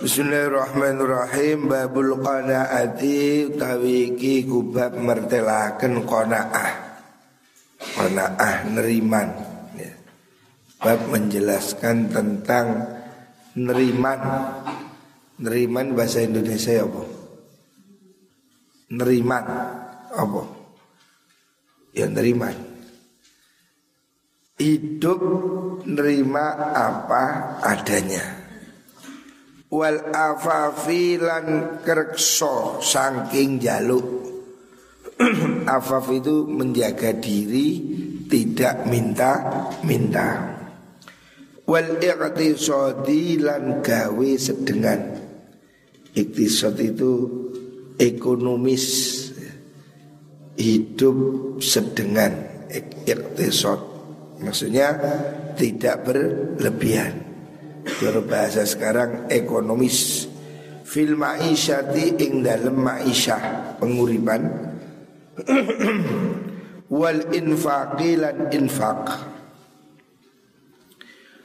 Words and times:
Bismillahirrahmanirrahim 0.00 1.68
Babul 1.68 2.24
qanaati 2.24 3.52
utawi 3.52 4.16
iki 4.16 4.48
kubab 4.48 4.96
mertelaken 4.96 6.08
qanaah. 6.08 6.72
Qanaah 7.76 8.64
neriman. 8.72 9.28
Ya. 9.76 9.92
Bab 10.80 11.04
menjelaskan 11.04 12.08
tentang 12.08 12.96
neriman. 13.60 14.20
Neriman 15.36 15.92
bahasa 15.92 16.24
Indonesia 16.24 16.80
apa? 16.80 17.04
Neriman 18.96 19.44
apa? 20.16 20.42
Ya 21.92 22.08
neriman. 22.08 22.56
Hidup 24.56 25.20
nerima 25.84 26.72
apa 26.72 27.24
adanya 27.60 28.39
wal 29.70 30.10
afafilan 30.10 31.78
kerkso 31.86 32.82
saking 32.82 33.62
jaluk. 33.62 34.06
Afaf 35.76 36.10
itu 36.10 36.48
menjaga 36.48 37.12
diri 37.12 37.76
tidak 38.24 38.88
minta 38.88 39.32
minta 39.84 40.58
wal 41.68 42.02
iqtisadi 42.02 43.38
lan 43.38 43.84
gawe 43.84 44.30
sedengan. 44.34 45.00
Iktisad 46.10 46.74
itu 46.82 47.30
ekonomis 47.94 48.86
hidup 50.58 51.16
sedengan. 51.62 52.66
Iktisad 53.06 53.78
maksudnya 54.42 54.88
tidak 55.54 56.10
berlebihan 56.10 57.29
kalau 57.84 58.24
bahasa 58.24 58.64
sekarang 58.64 59.28
ekonomis. 59.32 60.28
Fil 60.90 61.14
ma'isyati 61.14 62.18
ing 62.18 62.42
dalem 62.42 62.74
ma'isyah 62.74 63.76
penguripan. 63.78 64.42
Wal 66.90 67.30
infaqi 67.30 68.18
lan 68.18 68.50
infaq. 68.50 69.02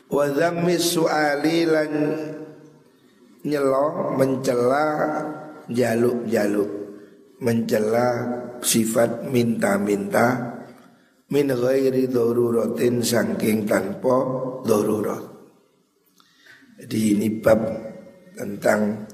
Wa 0.09 0.25
dhammi 0.33 0.75
su'ali 0.81 1.59
lan 1.69 1.91
nyelo 3.45 4.17
mencela 4.17 4.87
jaluk-jaluk. 5.69 6.71
Mencela 7.45 8.07
sifat 8.63 9.29
minta-minta 9.29 10.57
min 11.29 11.51
ghairi 11.51 12.09
daruratin 12.09 13.03
saking 13.03 13.67
tanpa 13.69 14.17
darurat 14.63 15.34
jadi 16.85 17.17
ini 17.17 17.41
bab 17.41 17.65
tentang 18.37 19.09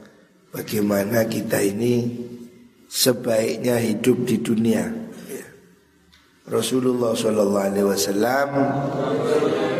bagaimana 0.51 1.23
kita 1.23 1.63
ini 1.63 2.03
sebaiknya 2.83 3.79
hidup 3.79 4.27
di 4.27 4.43
dunia. 4.43 4.91
Rasulullah 6.51 7.15
Shallallahu 7.15 7.63
Alaihi 7.71 7.87
Wasallam 7.87 8.49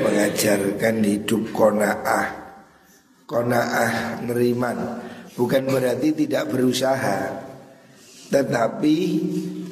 mengajarkan 0.07 1.03
hidup 1.03 1.51
konaah, 1.51 2.31
konaah 3.27 4.23
neriman. 4.23 5.03
Bukan 5.35 5.67
berarti 5.67 6.15
tidak 6.15 6.47
berusaha, 6.47 7.43
tetapi 8.31 8.95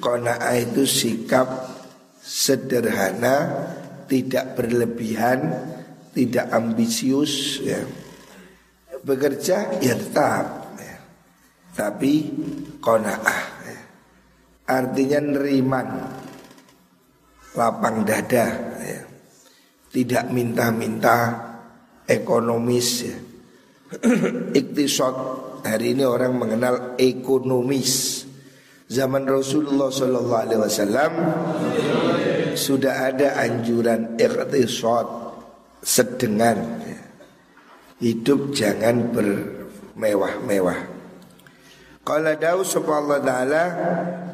konaah 0.03 0.59
itu 0.59 0.83
sikap 0.83 1.47
sederhana, 2.19 3.63
tidak 4.11 4.59
berlebihan, 4.59 5.55
tidak 6.11 6.51
ambisius 6.51 7.63
ya 7.63 7.79
bekerja 9.03 9.79
ya 9.79 9.93
tetap 9.95 10.75
ya. 10.79 10.97
tapi 11.75 12.27
konaah 12.83 13.43
ya. 13.65 13.79
artinya 14.67 15.19
neriman 15.23 15.87
lapang 17.55 18.03
dada 18.03 18.47
ya. 18.83 19.01
tidak 19.91 20.25
minta-minta 20.31 21.17
ekonomis 22.05 22.89
ya. 23.05 23.17
iktisod 24.59 25.15
hari 25.65 25.97
ini 25.97 26.05
orang 26.05 26.37
mengenal 26.37 26.75
ekonomis 27.01 28.23
zaman 28.89 29.25
Rasulullah 29.25 29.89
Shallallahu 29.89 30.37
Alaihi 30.37 30.61
Wasallam 30.61 31.13
sudah 32.53 33.13
ada 33.13 33.37
anjuran 33.37 34.17
iktisod 34.17 35.07
sedengan 35.81 36.57
ya. 36.85 36.88
Hidup 37.99 38.55
jangan 38.55 39.11
bermewah-mewah. 39.11 40.99
Qala 42.09 42.33
dawu 42.39 42.65
Allah 42.89 43.19
ta'ala 43.21 43.63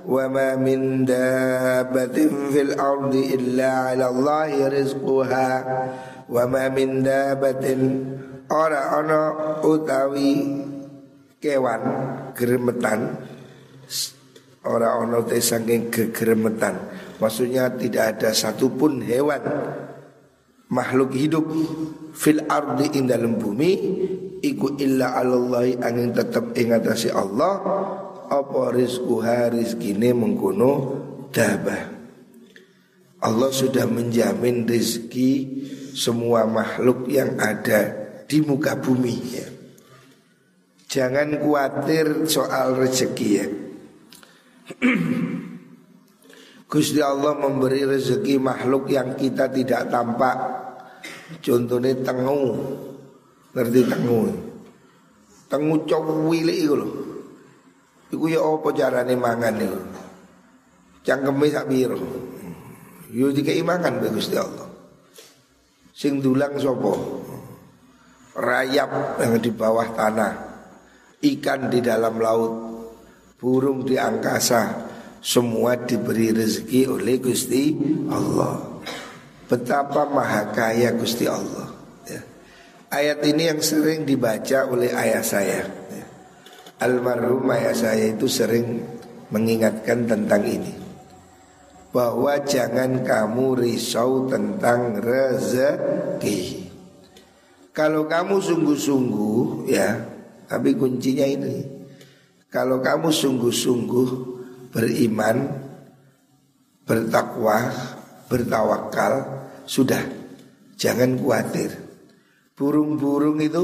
Wa 0.06 0.32
ma 0.32 0.56
min 0.56 1.04
dabatin 1.04 2.54
fil 2.54 2.72
ardi 2.78 3.36
illa 3.36 3.92
ala 3.92 4.14
Allahi 4.14 4.64
rizquha 4.72 5.50
Wa 6.30 6.46
ma 6.48 6.72
min 6.72 7.04
dabatin 7.04 7.82
Ora 8.48 9.02
ana 9.02 9.22
utawi 9.66 10.56
kewan 11.44 11.82
geremetan 12.32 13.18
Ora 14.64 15.02
ana 15.02 15.20
te 15.26 15.42
saking 15.44 15.92
gegeremetan 15.92 16.80
Maksudnya 17.20 17.74
tidak 17.76 18.16
ada 18.16 18.32
satupun 18.32 19.04
hewan 19.04 19.42
makhluk 20.72 21.14
hidup 21.14 21.46
fil 22.16 22.42
ardi 22.50 22.90
ing 22.98 23.06
dalam 23.06 23.38
bumi 23.38 23.72
iku 24.42 24.78
illa 24.82 25.18
alallahi 25.20 25.78
angin 25.82 26.14
tetap 26.16 26.56
ing 26.58 26.74
atase 26.74 27.14
Allah 27.14 27.62
apa 28.26 28.74
rizquha 28.74 29.54
rizkine 29.54 30.14
mengkono 30.18 30.74
dabah 31.30 31.96
Allah 33.26 33.50
sudah 33.50 33.90
menjamin 33.90 34.70
rezeki 34.70 35.32
semua 35.98 36.46
makhluk 36.46 37.10
yang 37.10 37.42
ada 37.42 38.06
di 38.30 38.44
muka 38.46 38.78
bumi 38.78 39.18
ya. 39.34 39.48
Jangan 40.86 41.42
khawatir 41.42 42.30
soal 42.30 42.78
rezeki 42.78 43.30
ya. 43.34 43.48
Gusti 46.66 46.98
Allah 46.98 47.38
memberi 47.38 47.86
rezeki 47.86 48.42
makhluk 48.42 48.90
yang 48.90 49.14
kita 49.14 49.54
tidak 49.54 49.88
tampak. 49.94 50.38
Contohnya 51.42 51.94
tengu, 52.02 52.58
ngerti 53.54 53.82
tengu? 53.86 54.22
Tengu 55.46 55.76
cowili 55.86 56.66
itu 56.66 56.74
loh. 56.74 56.92
Iku 58.10 58.26
ya 58.30 58.42
apa 58.42 58.70
carane 58.74 59.14
mangan 59.14 59.56
itu? 59.62 59.82
Cangkeme 61.06 61.46
sak 61.54 61.70
piro? 61.70 62.02
Yo 63.14 63.30
dikei 63.30 63.62
mangan 63.62 64.02
be 64.02 64.10
Gusti 64.10 64.34
Allah. 64.34 64.66
Sing 65.94 66.20
dulang 66.20 66.58
sapa? 66.58 66.94
Rayap 68.36 69.22
yang 69.22 69.40
di 69.40 69.48
bawah 69.54 69.96
tanah, 69.96 70.34
ikan 71.24 71.72
di 71.72 71.80
dalam 71.80 72.20
laut, 72.20 72.54
burung 73.40 73.88
di 73.88 73.96
angkasa, 73.96 74.92
semua 75.26 75.74
diberi 75.74 76.30
rezeki 76.30 76.86
oleh 76.86 77.18
Gusti 77.18 77.74
Allah. 78.14 78.62
Betapa 79.50 80.06
maha 80.06 80.54
kaya 80.54 80.94
Gusti 80.94 81.26
Allah. 81.26 81.66
Ya. 82.06 82.22
Ayat 82.94 83.26
ini 83.26 83.50
yang 83.50 83.58
sering 83.58 84.06
dibaca 84.06 84.70
oleh 84.70 84.94
ayah 84.94 85.26
saya. 85.26 85.66
Ya. 85.66 86.06
Almarhum 86.86 87.50
ayah 87.58 87.74
saya 87.74 88.14
itu 88.14 88.30
sering 88.30 88.86
mengingatkan 89.34 90.06
tentang 90.06 90.46
ini. 90.46 90.74
Bahwa 91.90 92.38
jangan 92.46 93.02
kamu 93.02 93.66
risau 93.66 94.30
tentang 94.30 95.02
rezeki. 95.02 96.70
Kalau 97.74 98.06
kamu 98.06 98.46
sungguh-sungguh 98.46 99.74
ya, 99.74 100.06
tapi 100.46 100.78
kuncinya 100.78 101.26
ini. 101.26 101.66
Kalau 102.52 102.80
kamu 102.80 103.10
sungguh-sungguh 103.10 104.35
beriman, 104.76 105.56
bertakwa, 106.84 107.72
bertawakal, 108.28 109.24
sudah 109.64 110.04
jangan 110.76 111.16
khawatir. 111.16 111.72
Burung-burung 112.60 113.40
itu 113.40 113.64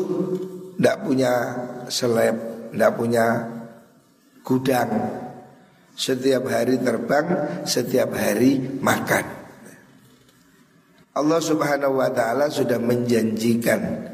tidak 0.79 0.97
punya 1.03 1.33
seleb, 1.91 2.35
tidak 2.71 2.91
punya 2.95 3.25
gudang. 4.47 4.91
Setiap 5.91 6.47
hari 6.47 6.79
terbang, 6.79 7.59
setiap 7.67 8.15
hari 8.15 8.79
makan. 8.79 9.27
Allah 11.11 11.41
Subhanahu 11.43 11.99
wa 11.99 12.07
taala 12.07 12.47
sudah 12.47 12.79
menjanjikan 12.79 14.07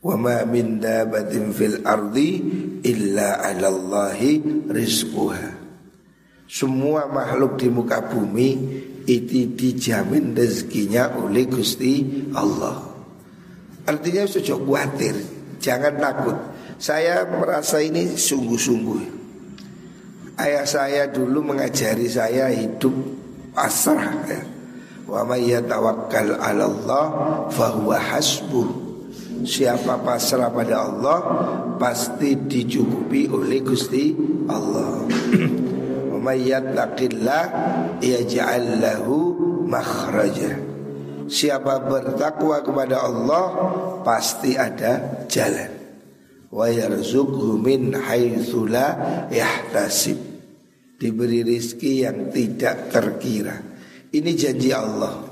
wa 0.00 0.16
ma 0.16 0.48
min 0.48 0.80
dabatin 0.80 1.52
fil 1.52 1.84
ardi 1.84 2.40
illa 2.80 3.44
'alallahi 3.44 4.64
rizquha. 4.72 5.57
Semua 6.48 7.04
makhluk 7.12 7.60
di 7.60 7.68
muka 7.68 8.08
bumi 8.08 8.48
itu 9.04 9.52
dijamin 9.52 10.32
rezekinya 10.32 11.20
oleh 11.20 11.44
Gusti 11.44 12.24
Allah. 12.32 12.88
Artinya 13.84 14.24
sudah 14.24 14.56
khawatir, 14.56 15.14
jangan 15.60 16.00
takut. 16.00 16.36
Saya 16.80 17.28
merasa 17.28 17.84
ini 17.84 18.16
sungguh-sungguh. 18.16 19.20
Ayah 20.40 20.64
saya 20.64 21.04
dulu 21.12 21.52
mengajari 21.52 22.08
saya 22.08 22.48
hidup 22.48 22.96
pasrah 23.52 24.12
ya. 24.24 24.40
Wa 25.04 25.24
may 25.28 25.52
yatawakkal 25.52 26.36
'ala 26.36 26.64
Allah 26.64 27.04
fahuwa 27.52 27.96
hasbuh. 27.96 28.68
Siapa 29.44 30.00
pasrah 30.00 30.48
pada 30.52 30.84
Allah 30.84 31.18
pasti 31.76 32.38
dicukupi 32.38 33.26
oleh 33.28 33.60
Gusti 33.64 34.14
Allah. 34.46 35.04
Makhraja. 39.68 40.56
Siapa 41.28 41.84
bertakwa 41.84 42.64
kepada 42.64 43.04
Allah 43.04 43.44
pasti 44.00 44.56
ada 44.56 45.24
jalan. 45.28 45.68
Wa 46.48 46.72
yarzuqhu 46.72 47.60
min 47.60 47.92
yahtasib. 49.28 50.16
Diberi 50.98 51.44
rizki 51.44 52.02
yang 52.02 52.32
tidak 52.32 52.90
terkira. 52.90 53.54
Ini 54.08 54.30
janji 54.34 54.72
Allah. 54.72 55.28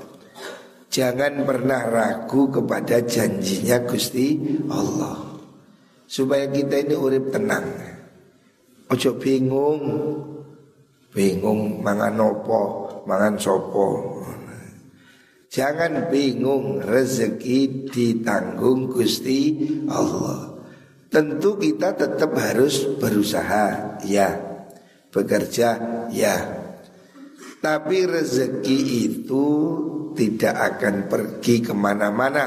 Jangan 0.87 1.43
pernah 1.43 1.81
ragu 1.83 2.47
kepada 2.47 3.03
janjinya 3.03 3.83
Gusti 3.83 4.37
Allah. 4.69 5.27
Supaya 6.07 6.47
kita 6.47 6.87
ini 6.87 6.95
urip 6.95 7.33
tenang. 7.35 7.67
Ojo 8.87 9.19
bingung. 9.19 9.83
Bingung 11.11 11.79
mangan 11.81 12.19
opo, 12.19 12.61
mangan 13.07 13.39
sopo. 13.39 13.87
Jangan 15.47 16.11
bingung 16.11 16.83
rezeki 16.83 17.87
ditanggung 17.87 18.91
Gusti 18.91 19.55
Allah. 19.87 20.59
Tentu 21.07 21.55
kita 21.55 21.95
tetap 21.95 22.35
harus 22.35 22.83
berusaha, 22.99 23.97
ya. 24.03 24.35
Bekerja, 25.07 25.69
ya. 26.11 26.35
Tapi 27.63 27.97
rezeki 28.05 28.79
itu 29.07 29.47
tidak 30.13 30.77
akan 30.77 31.05
pergi 31.09 31.61
ke 31.61 31.73
mana-mana 31.77 32.45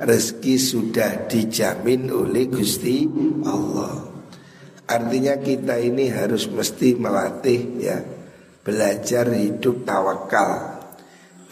Rezeki 0.00 0.54
sudah 0.56 1.28
dijamin 1.28 2.08
oleh 2.08 2.48
Gusti 2.48 3.04
Allah 3.44 4.11
Artinya 4.92 5.40
kita 5.40 5.80
ini 5.80 6.12
harus 6.12 6.52
mesti 6.52 7.00
melatih 7.00 7.60
ya 7.80 7.98
Belajar 8.62 9.32
hidup 9.32 9.88
tawakal 9.88 10.82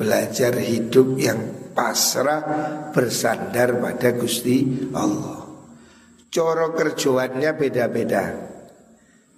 belajar 0.00 0.56
hidup 0.56 1.20
yang 1.20 1.36
pasrah 1.76 2.40
bersandar 2.96 3.76
pada 3.76 4.16
Gusti 4.16 4.88
Allah. 4.96 5.44
Coro 6.32 6.72
kerjoannya 6.72 7.52
beda-beda. 7.52 8.24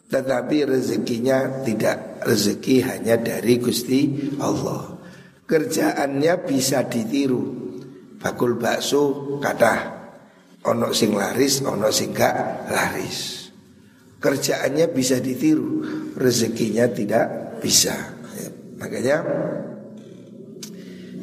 Tetapi 0.06 0.56
rezekinya 0.62 1.66
tidak 1.66 2.22
rezeki 2.22 2.76
hanya 2.86 3.18
dari 3.18 3.58
Gusti 3.58 4.30
Allah. 4.38 5.02
Kerjaannya 5.50 6.46
bisa 6.46 6.86
ditiru. 6.86 7.42
Bakul 8.22 8.54
bakso 8.54 9.34
kata 9.42 9.74
ono 10.62 10.94
sing 10.94 11.10
laris, 11.10 11.58
ono 11.66 11.90
sing 11.90 12.14
gak 12.14 12.70
laris. 12.70 13.41
Kerjaannya 14.22 14.86
bisa 14.94 15.18
ditiru, 15.18 15.82
rezekinya 16.14 16.86
tidak 16.86 17.58
bisa. 17.58 17.90
Ya, 18.38 18.48
makanya 18.78 19.16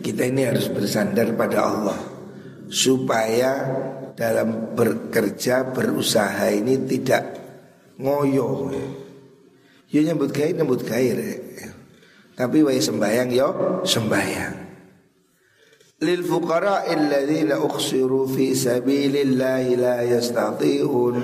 kita 0.03 0.27
ini 0.27 0.43
harus 0.43 0.67
bersandar 0.67 1.31
pada 1.39 1.63
Allah 1.63 1.99
supaya 2.67 3.65
dalam 4.19 4.75
bekerja 4.75 5.71
berusaha 5.71 6.51
ini 6.51 6.75
tidak 6.83 7.23
ngoyo. 8.03 8.67
Yo 9.89 9.99
nyebut 10.05 10.29
gawe 10.35 10.51
nyebut 10.53 10.83
gawe 10.85 11.09
Tapi 12.35 12.57
wae 12.63 12.79
sembayang 12.79 13.29
yo 13.31 13.49
sembayang. 13.87 14.55
Lil 15.99 16.23
fuqara 16.23 16.87
alladziina 16.87 17.59
ukhsiru 17.59 18.23
fi 18.31 18.55
sabilillahi 18.55 19.75
la 19.75 19.99
yastati'un 20.07 21.15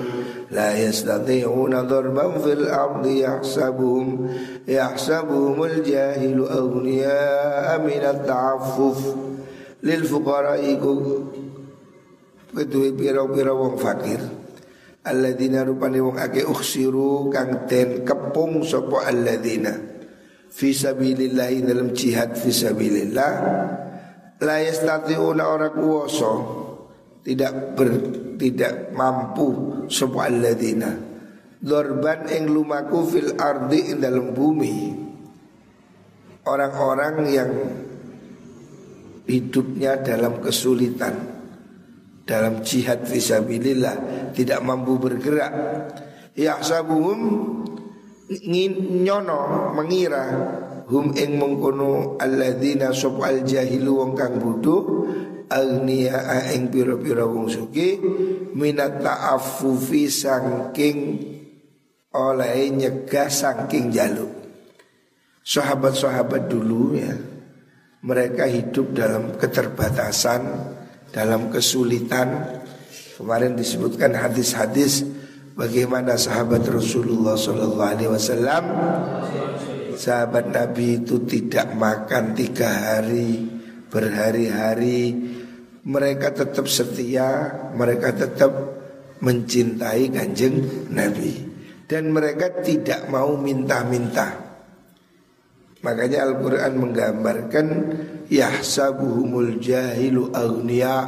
لا 0.50 0.78
يستطيعون 0.78 1.74
ضربا 1.80 2.38
في 2.38 2.52
الأرض 2.52 3.06
يحسبهم 3.06 4.06
يحسبهم 4.68 5.64
الجاهل 5.64 6.38
أغنياء 6.40 7.80
من 7.80 8.02
التعفف 8.14 9.14
للفقراء 9.82 10.62
kedua 12.56 12.88
pira-pira 12.96 13.52
wong 13.52 13.76
fakir 13.76 14.20
Alladzina 15.06 15.62
rupane 15.62 16.02
wong 16.02 16.18
ake 16.18 16.42
uksiru 16.42 17.30
kang 17.30 17.68
ten 17.70 18.02
kepung 18.02 18.66
sapa 18.66 19.06
alladzina 19.06 19.70
fi 20.50 20.74
sabilillah 20.74 21.52
dalam 21.62 21.94
jihad 21.94 22.34
fi 22.34 22.50
sabilillah 22.50 23.32
la 24.42 24.56
yastati'una 24.66 25.46
ora 25.46 25.70
kuwasa 25.70 26.32
tidak 27.26 27.74
ber 27.74 27.90
tidak 28.38 28.94
mampu 28.94 29.82
sapa 29.90 30.30
alladzina. 30.30 30.94
Dorban 31.58 32.30
ing 32.30 32.46
lumaku 32.46 33.02
fil 33.10 33.34
ardi 33.34 33.90
ing 33.90 33.98
dalam 33.98 34.30
bumi. 34.30 34.94
Orang-orang 36.46 37.14
yang 37.26 37.50
hidupnya 39.26 39.98
dalam 39.98 40.38
kesulitan 40.38 41.34
dalam 42.22 42.62
jihad 42.62 43.02
fisabilillah 43.02 44.30
tidak 44.30 44.62
mampu 44.62 44.94
bergerak. 44.94 45.52
Ya 46.38 46.62
sabuhum 46.62 47.18
nyono 49.02 49.74
mengira 49.74 50.24
hum 50.86 51.14
ing 51.18 51.38
mengkono 51.38 52.14
alladzina 52.22 52.94
sop 52.94 53.18
al 53.22 53.42
jahilu 53.42 54.02
wong 54.02 54.12
kang 54.14 54.38
bodoh 54.38 54.82
agniya 55.46 56.50
ing 56.54 56.68
pira-pira 56.70 57.26
wong 57.26 57.46
suki 57.46 57.98
minat 58.54 59.02
ta'affufi 59.02 60.10
saking 60.10 60.98
oleh 62.16 62.70
nyegah 62.72 63.28
saking 63.28 63.92
jaluk. 63.92 64.32
Sahabat-sahabat 65.46 66.50
dulu 66.50 66.98
ya 66.98 67.14
mereka 68.06 68.46
hidup 68.46 68.94
dalam 68.94 69.34
keterbatasan, 69.34 70.42
dalam 71.10 71.50
kesulitan. 71.50 72.62
Kemarin 73.18 73.58
disebutkan 73.58 74.14
hadis-hadis 74.14 75.02
bagaimana 75.56 76.14
sahabat 76.14 76.62
Rasulullah 76.68 77.34
Sallallahu 77.34 77.90
Alaihi 77.96 78.10
Wasallam, 78.12 78.64
sahabat 79.96 80.52
Nabi 80.52 81.02
itu 81.02 81.24
tidak 81.24 81.72
makan 81.74 82.36
tiga 82.36 82.68
hari, 82.68 83.48
berhari-hari 83.88 85.16
mereka 85.86 86.34
tetap 86.34 86.66
setia, 86.66 87.54
mereka 87.78 88.10
tetap 88.10 88.50
mencintai 89.22 90.10
kanjeng 90.10 90.90
Nabi. 90.90 91.46
Dan 91.86 92.10
mereka 92.10 92.50
tidak 92.66 93.06
mau 93.06 93.38
minta-minta. 93.38 94.34
Makanya 95.86 96.26
Al-Quran 96.26 96.72
menggambarkan 96.82 97.66
Yahsabuhumul 98.26 99.62
jahilu 99.62 100.34
agniya 100.34 101.06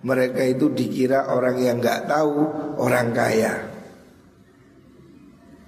Mereka 0.00 0.56
itu 0.56 0.72
dikira 0.72 1.28
orang 1.28 1.60
yang 1.60 1.84
nggak 1.84 2.08
tahu 2.08 2.32
Orang 2.80 3.12
kaya. 3.12 3.60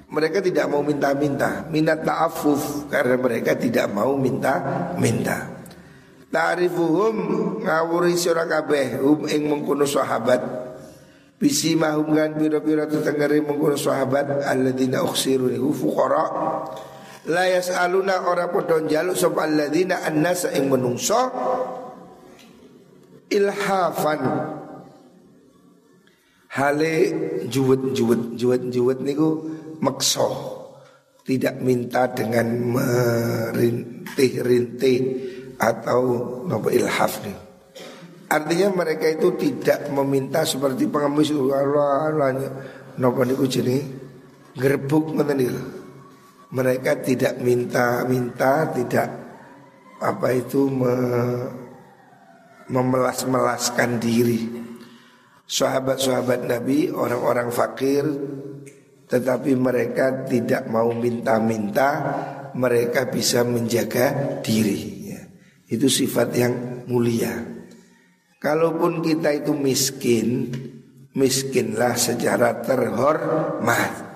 Mereka 0.09 0.41
tidak 0.41 0.73
mau 0.73 0.81
minta-minta. 0.81 1.69
Minat 1.69 2.09
ta'afuf 2.09 2.89
Karena 2.89 3.21
mereka 3.21 3.53
tidak 3.53 3.93
mau 3.93 4.17
minta-minta 4.17 5.52
Ta'rifuhum 6.33 7.61
ngawuri 7.61 8.17
sira 8.17 8.49
kabeh 8.49 9.05
hum 9.05 9.29
ing 9.29 9.53
mengkono 9.53 9.85
sahabat. 9.85 10.41
Bisi 11.37 11.77
mahum 11.77 12.17
kan 12.17 12.33
pira-pira 12.41 12.89
tetenggere 12.89 13.45
mengkono 13.45 13.77
sahabat 13.77 14.49
alladzina 14.49 15.05
ukhsiru 15.05 15.53
niku 15.53 15.77
fuqara. 15.77 16.25
La 17.29 17.53
yasaluna 17.53 18.25
ora 18.25 18.49
padha 18.49 18.81
njaluk 18.81 19.13
sapa 19.13 19.45
alladzina 19.45 20.09
annasa 20.09 20.57
ing 20.57 20.73
menungso. 20.73 21.21
Ilhafan. 23.29 24.25
Hale 26.53 26.93
juwet-juwet 27.45 28.37
juwet-juwet 28.41 29.05
niku 29.05 29.53
meksa. 29.85 30.33
Tidak 31.23 31.61
minta 31.61 32.09
dengan 32.09 32.73
merintih-rintih 32.73 34.97
atau 35.63 36.03
nopo 36.43 36.67
ilhaf 36.75 37.23
nih. 37.23 37.39
Artinya 38.27 38.83
mereka 38.83 39.07
itu 39.07 39.39
tidak 39.39 39.87
meminta 39.95 40.43
seperti 40.43 40.91
pengemis 40.91 41.31
Allah 41.31 42.35
nopo 42.99 43.23
niku 43.23 43.47
jadi 43.47 43.79
gerbuk 44.59 45.15
ngoten 45.15 45.71
Mereka 46.53 47.01
tidak 47.01 47.41
minta-minta, 47.41 48.69
tidak 48.77 49.09
apa 50.05 50.29
itu 50.37 50.69
me, 50.69 50.95
memelas-melaskan 52.69 53.97
diri. 54.03 54.61
sahabat-sahabat 55.43 56.49
Nabi 56.49 56.89
orang-orang 56.89 57.53
fakir 57.53 58.09
tetapi 59.05 59.53
mereka 59.53 60.25
tidak 60.25 60.65
mau 60.73 60.89
minta-minta 60.97 61.91
mereka 62.57 63.05
bisa 63.13 63.45
menjaga 63.45 64.41
diri. 64.41 65.02
Itu 65.73 65.89
sifat 65.89 66.29
yang 66.37 66.55
mulia 66.85 67.33
kalaupun 68.37 69.01
kita 69.01 69.33
itu 69.33 69.57
miskin 69.57 70.53
miskinlah 71.17 71.97
secara 71.97 72.61
terhormat 72.61 74.13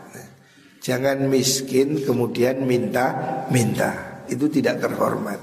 jangan 0.85 1.27
miskin 1.27 2.05
kemudian 2.05 2.63
minta-minta 2.63 4.17
itu 4.31 4.47
tidak 4.51 4.83
terhormat. 4.83 5.39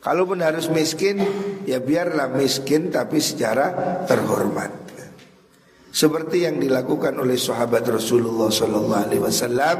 Kalaupun 0.00 0.38
harus 0.38 0.70
miskin, 0.70 1.18
ya 1.66 1.82
biarlah 1.82 2.30
miskin 2.30 2.94
tapi 2.94 3.18
secara 3.18 3.74
terhormat. 4.06 4.86
Seperti 5.90 6.44
yang 6.44 6.60
dilakukan 6.60 7.16
oleh 7.16 7.40
sahabat 7.40 7.88
Rasulullah 7.88 8.52
Wasallam. 9.16 9.78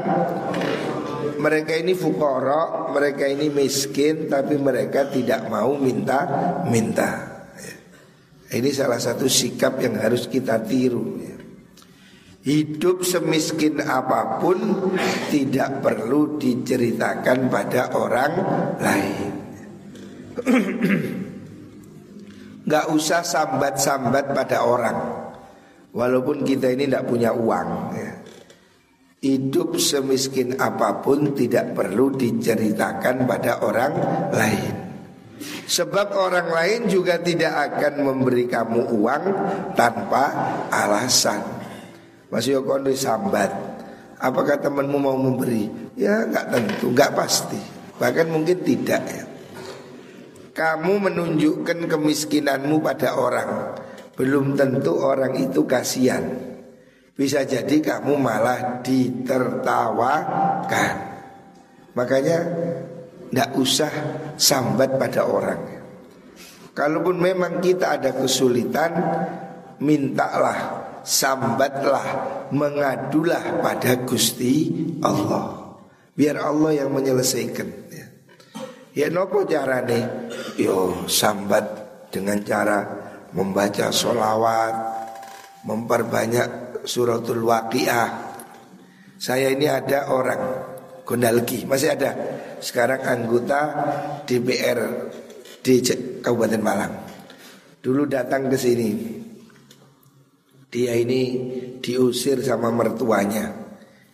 Mereka 1.37 1.77
ini 1.77 1.93
fukara, 1.93 2.89
mereka 2.89 3.29
ini 3.29 3.53
miskin, 3.53 4.25
tapi 4.27 4.57
mereka 4.57 5.05
tidak 5.07 5.45
mau 5.47 5.77
minta-minta. 5.77 7.37
Ini 8.47 8.71
salah 8.71 8.97
satu 8.97 9.29
sikap 9.29 9.77
yang 9.83 10.01
harus 10.01 10.25
kita 10.25 10.57
tiru. 10.65 11.19
Hidup 12.47 13.03
semiskin 13.03 13.83
apa 13.83 14.39
pun 14.39 14.55
tidak 15.27 15.83
perlu 15.83 16.39
diceritakan 16.39 17.51
pada 17.51 17.91
orang 17.91 18.33
lain. 18.79 19.31
Gak 22.71 22.87
usah 22.91 23.23
sambat-sambat 23.23 24.35
pada 24.35 24.67
orang 24.67 25.27
Walaupun 25.97 26.45
kita 26.45 26.77
ini 26.77 26.85
tidak 26.85 27.09
punya 27.09 27.33
uang 27.33 27.69
ya. 27.97 28.13
Hidup 29.17 29.81
semiskin 29.81 30.61
apa 30.61 31.01
pun 31.01 31.33
tidak 31.33 31.73
perlu 31.73 32.13
diceritakan 32.13 33.25
pada 33.25 33.65
orang 33.65 33.93
lain. 34.29 34.73
Sebab 35.65 36.13
orang 36.13 36.53
lain 36.53 36.85
juga 36.85 37.17
tidak 37.17 37.49
akan 37.49 38.05
memberi 38.05 38.45
kamu 38.45 38.93
uang 38.93 39.23
tanpa 39.73 40.23
alasan. 40.69 41.41
Mas 42.29 42.45
Yoko 42.45 42.77
sambat? 42.93 43.49
Apakah 44.21 44.61
temanmu 44.61 45.01
mau 45.01 45.17
memberi? 45.17 45.65
Ya 45.97 46.21
nggak 46.21 46.53
tentu, 46.53 46.93
nggak 46.93 47.17
pasti. 47.17 47.57
Bahkan 47.97 48.29
mungkin 48.29 48.61
tidak 48.61 49.01
ya. 49.09 49.25
Kamu 50.53 51.09
menunjukkan 51.09 51.89
kemiskinanmu 51.89 52.85
pada 52.85 53.17
orang. 53.17 53.81
Belum 54.13 54.53
tentu 54.53 54.93
orang 54.93 55.33
itu 55.41 55.65
kasihan 55.65 56.56
Bisa 57.17 57.41
jadi 57.41 57.81
kamu 57.81 58.13
malah 58.21 58.85
ditertawakan. 58.85 60.95
Makanya 61.97 62.37
tidak 63.27 63.49
usah 63.57 63.91
sambat 64.37 65.01
pada 65.01 65.25
orang. 65.25 65.81
Kalaupun 66.77 67.17
memang 67.17 67.57
kita 67.57 67.97
ada 67.97 68.13
kesulitan 68.13 68.93
Mintalah, 69.77 70.89
sambatlah, 71.05 72.07
mengadulah 72.49 73.61
pada 73.61 73.93
Gusti 74.09 74.73
Allah. 75.05 75.77
Biar 76.17 76.41
Allah 76.41 76.81
yang 76.81 76.89
menyelesaikan 76.89 77.85
Ya. 78.97 79.13
Nopo 79.13 79.45
carane? 79.45 80.33
Yo 80.57 81.05
sambat 81.05 81.69
dengan 82.09 82.41
cara 82.41 82.81
membaca 83.29 83.93
solawat, 83.93 84.73
memperbanyak 85.69 86.66
suratul 86.87 87.43
waqiah. 87.43 88.39
Saya 89.19 89.51
ini 89.51 89.67
ada 89.67 90.07
orang 90.09 90.41
Gondalki, 91.03 91.67
masih 91.67 91.93
ada. 91.93 92.11
Sekarang 92.63 93.03
anggota 93.03 93.59
DPR 94.23 95.11
di 95.63 95.79
Kabupaten 96.23 96.61
Malang. 96.63 96.93
Dulu 97.83 98.07
datang 98.07 98.47
ke 98.47 98.57
sini. 98.59 98.89
Dia 100.67 100.99
ini 100.99 101.21
diusir 101.79 102.43
sama 102.43 102.67
mertuanya 102.75 103.55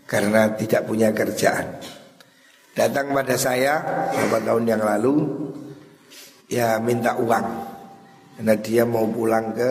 karena 0.05 0.53
tidak 0.53 0.85
punya 0.85 1.09
kerjaan. 1.09 1.81
Datang 2.73 3.13
pada 3.13 3.37
saya 3.37 3.81
beberapa 4.09 4.49
tahun 4.49 4.65
yang 4.65 4.81
lalu 4.81 5.13
Ya 6.49 6.81
minta 6.81 7.13
uang 7.21 7.45
Karena 8.33 8.53
dia 8.57 8.81
mau 8.81 9.05
pulang 9.05 9.53
ke 9.53 9.69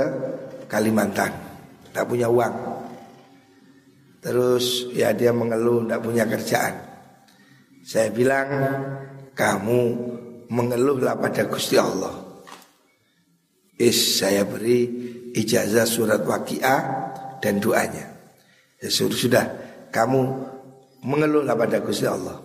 Kalimantan 0.70 1.34
Tak 1.90 2.06
punya 2.06 2.30
uang 2.30 2.71
Terus 4.22 4.94
ya 4.94 5.10
dia 5.10 5.34
mengeluh 5.34 5.82
tidak 5.82 6.00
punya 6.06 6.24
kerjaan. 6.30 6.74
Saya 7.82 8.14
bilang 8.14 8.48
Kamu 9.34 9.80
mengeluhlah 10.46 11.18
pada 11.18 11.48
Gusti 11.50 11.74
Allah. 11.74 12.22
Is 13.74 14.22
saya 14.22 14.46
beri 14.46 14.86
ijazah 15.34 15.88
surat 15.88 16.22
waqiah 16.22 16.80
dan 17.42 17.58
doanya. 17.58 18.06
Ya 18.78 18.88
sudah, 18.92 19.18
sudah. 19.18 19.44
Kamu 19.90 20.20
mengeluhlah 21.02 21.58
pada 21.58 21.82
Gusti 21.82 22.06
Allah. 22.06 22.38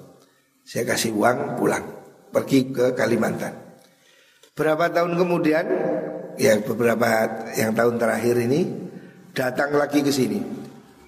Saya 0.65 0.87
kasih 0.87 1.13
uang 1.13 1.59
pulang. 1.59 1.85
Pergi 2.33 2.73
ke 2.73 2.97
Kalimantan. 2.97 3.53
Berapa 4.57 4.89
tahun 4.89 5.13
kemudian 5.13 5.65
Ya 6.37 6.57
beberapa 6.61 7.05
yang 7.53 7.73
tahun 7.77 7.97
terakhir 8.01 8.35
ini 8.41 8.61
Datang 9.33 9.73
lagi 9.77 10.01
ke 10.01 10.09
sini 10.09 10.56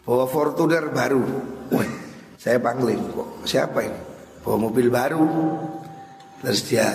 Bawa 0.10 0.26
Fortuner 0.26 0.90
baru. 0.90 1.22
Wah, 1.70 1.86
Saya 2.34 2.58
panggil 2.58 2.98
kok. 3.14 3.46
Siapa 3.46 3.78
ini? 3.86 4.00
Bawa 4.42 4.58
mobil 4.58 4.90
baru. 4.90 5.22
Terus 6.42 6.66
dia 6.66 6.88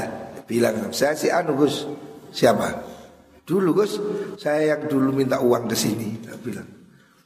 bilang 0.51 0.91
Saya 0.91 1.15
si 1.15 1.31
Anu 1.31 1.55
Gus. 1.55 1.87
Siapa? 2.35 2.75
Dulu 3.47 3.71
Gus. 3.71 4.03
Saya 4.35 4.75
yang 4.75 4.91
dulu 4.91 5.15
minta 5.15 5.39
uang 5.39 5.71
ke 5.71 5.79
sini. 5.79 6.27
Dia 6.27 6.35
bilang 6.43 6.67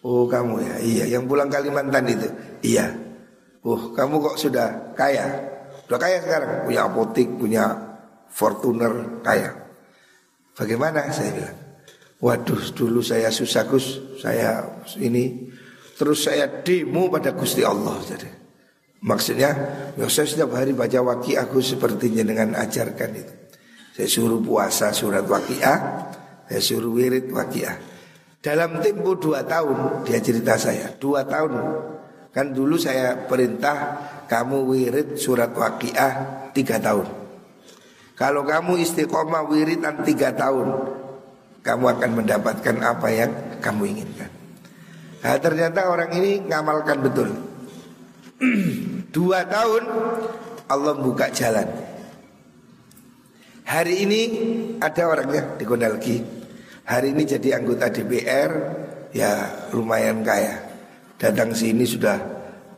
Oh 0.05 0.29
kamu 0.29 0.61
ya? 0.61 0.77
Iya 0.77 1.05
yang 1.17 1.25
pulang 1.25 1.49
Kalimantan 1.49 2.05
itu. 2.05 2.29
Iya. 2.69 2.93
Oh 3.65 3.89
kamu 3.97 4.21
kok 4.21 4.37
sudah 4.37 4.93
kaya? 4.93 5.25
Sudah 5.89 5.97
kaya 5.97 6.21
sekarang. 6.21 6.69
Punya 6.69 6.85
apotik, 6.85 7.33
punya 7.41 7.65
Fortuner 8.29 9.25
kaya. 9.25 9.57
Bagaimana? 10.53 11.09
saya 11.17 11.33
bilang. 11.33 11.59
Waduh 12.21 12.77
dulu 12.77 13.01
saya 13.01 13.33
susah 13.33 13.65
Gus. 13.65 14.21
Saya 14.21 14.69
ini 15.01 15.49
Terus 15.99 16.19
saya 16.31 16.47
demo 16.63 17.11
pada 17.11 17.35
Gusti 17.35 17.67
Allah 17.67 17.99
jadi. 18.07 18.31
Maksudnya 18.99 19.51
ya 19.95 20.07
Saya 20.11 20.27
setiap 20.27 20.59
hari 20.59 20.75
baca 20.75 20.99
wakiah 20.99 21.47
aku 21.47 21.63
Sepertinya 21.63 22.27
dengan 22.27 22.59
ajarkan 22.59 23.11
itu 23.15 23.35
Saya 23.95 24.11
suruh 24.11 24.43
puasa 24.43 24.91
surat 24.91 25.23
wakiah 25.23 26.11
Saya 26.51 26.59
suruh 26.59 26.91
wirid 26.91 27.31
wakiah 27.31 27.79
Dalam 28.43 28.83
tempo 28.83 29.15
dua 29.15 29.47
tahun 29.47 30.03
Dia 30.03 30.19
cerita 30.19 30.59
saya 30.59 30.91
Dua 30.99 31.23
tahun 31.23 31.55
Kan 32.35 32.53
dulu 32.55 32.79
saya 32.79 33.27
perintah 33.27 33.99
kamu 34.29 34.69
wirid 34.69 35.09
surat 35.19 35.51
waqiah 35.57 36.13
tiga 36.53 36.79
tahun. 36.79 37.09
Kalau 38.15 38.47
kamu 38.47 38.79
istiqomah 38.79 39.43
wiridan 39.49 40.07
tiga 40.07 40.31
tahun, 40.37 40.71
kamu 41.67 41.85
akan 41.99 42.11
mendapatkan 42.15 42.77
apa 42.79 43.09
yang 43.11 43.31
kamu 43.59 43.83
inginkan. 43.91 44.31
Nah, 45.19 45.37
ternyata 45.43 45.91
orang 45.91 46.15
ini 46.15 46.47
ngamalkan 46.47 46.99
betul. 47.03 47.29
Dua 49.15 49.43
tahun 49.49 49.83
Allah 50.71 50.95
buka 50.95 51.33
jalan. 51.35 51.67
Hari 53.69 53.95
ini 54.07 54.21
ada 54.81 55.03
orangnya 55.11 55.59
di 55.59 55.65
Gondalki. 55.67 56.17
Hari 56.89 57.13
ini 57.13 57.23
jadi 57.29 57.61
anggota 57.61 57.93
DPR, 57.93 58.51
ya 59.13 59.69
lumayan 59.77 60.25
kaya 60.25 60.57
datang 61.21 61.53
sini 61.53 61.85
sudah 61.85 62.17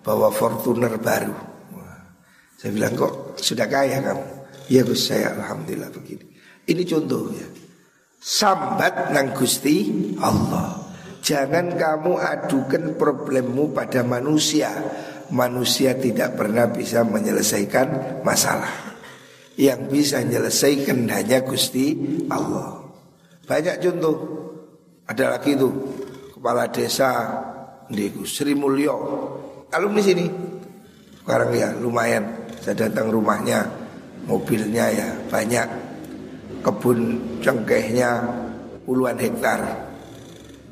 bawa 0.03 0.33
Fortuner 0.33 0.97
baru. 0.99 1.53
saya 2.61 2.77
bilang 2.77 2.93
kok 2.93 3.41
sudah 3.41 3.65
kaya 3.71 4.03
kamu? 4.03 4.27
Iya 4.69 4.83
Gus 4.85 5.09
saya 5.09 5.33
alhamdulillah 5.39 5.91
begini. 5.95 6.27
Ini 6.69 6.83
contoh 6.89 7.33
ya. 7.33 7.49
Sambat 8.21 9.15
nang 9.17 9.33
Gusti 9.33 9.89
Allah. 10.21 10.80
Jangan 11.21 11.77
kamu 11.77 12.13
adukan 12.17 12.85
problemmu 12.97 13.71
pada 13.77 14.01
manusia. 14.01 14.73
Manusia 15.31 15.95
tidak 15.95 16.35
pernah 16.35 16.67
bisa 16.67 17.07
menyelesaikan 17.07 18.21
masalah. 18.27 18.97
Yang 19.55 19.81
bisa 19.93 20.17
menyelesaikan 20.25 21.07
hanya 21.13 21.45
Gusti 21.45 21.95
Allah. 22.33 22.83
Banyak 23.45 23.77
contoh. 23.85 24.17
Ada 25.11 25.37
lagi 25.37 25.59
itu 25.59 25.69
kepala 26.39 26.71
desa 26.71 27.11
Ndiku 27.91 28.23
Sri 28.23 28.55
Mulyo 28.55 28.95
alumni 29.75 30.03
sini 30.03 30.27
sekarang 31.23 31.51
ya 31.55 31.69
lumayan 31.75 32.23
saya 32.63 32.87
datang 32.87 33.11
rumahnya 33.11 33.67
mobilnya 34.31 34.87
ya 34.95 35.09
banyak 35.31 35.67
kebun 36.63 37.19
cengkehnya 37.43 38.23
puluhan 38.87 39.19
hektar 39.19 39.90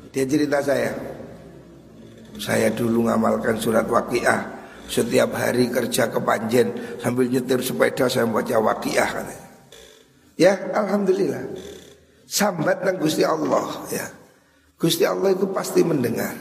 Dia 0.09 0.25
cerita 0.25 0.57
saya. 0.61 0.91
Saya 2.39 2.71
dulu 2.71 3.05
ngamalkan 3.05 3.59
surat 3.59 3.85
waqiah 3.85 4.59
setiap 4.89 5.37
hari 5.37 5.69
kerja 5.69 6.09
ke 6.09 6.17
Panjen 6.17 6.97
sambil 6.97 7.29
nyetir 7.29 7.61
sepeda 7.61 8.09
saya 8.09 8.25
baca 8.25 8.57
waqiah 8.57 9.11
Ya, 10.39 10.55
alhamdulillah. 10.71 11.51
Sambat 12.25 12.81
nang 12.87 12.97
Gusti 12.97 13.27
Allah 13.27 13.67
ya. 13.91 14.07
Gusti 14.79 15.03
Allah 15.03 15.35
itu 15.35 15.51
pasti 15.51 15.83
mendengar. 15.83 16.31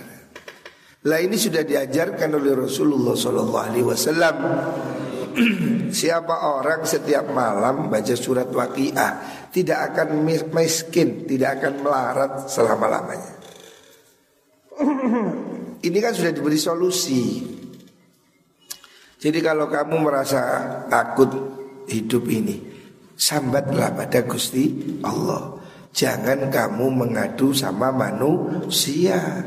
Lah 1.09 1.19
ini 1.19 1.35
sudah 1.35 1.67
diajarkan 1.67 2.31
oleh 2.39 2.55
Rasulullah 2.55 3.19
Wasallam. 3.83 4.37
Siapa 5.99 6.35
orang 6.59 6.87
setiap 6.87 7.31
malam 7.31 7.91
baca 7.91 8.15
surat 8.15 8.51
waqiah 8.51 9.13
tidak 9.51 9.93
akan 9.93 10.23
miskin, 10.55 11.27
tidak 11.27 11.59
akan 11.59 11.75
melarat 11.83 12.33
selama 12.47 12.87
lamanya. 12.87 13.38
ini 15.87 15.99
kan 15.99 16.13
sudah 16.15 16.33
diberi 16.33 16.59
solusi. 16.59 17.43
Jadi 19.19 19.39
kalau 19.43 19.67
kamu 19.67 19.99
merasa 19.99 20.41
takut 20.87 21.31
hidup 21.91 22.25
ini, 22.31 22.63
sambatlah 23.19 23.91
pada 23.91 24.23
Gusti 24.23 24.99
Allah. 25.03 25.59
Jangan 25.91 26.47
kamu 26.47 26.87
mengadu 26.95 27.51
sama 27.51 27.91
manusia. 27.91 29.43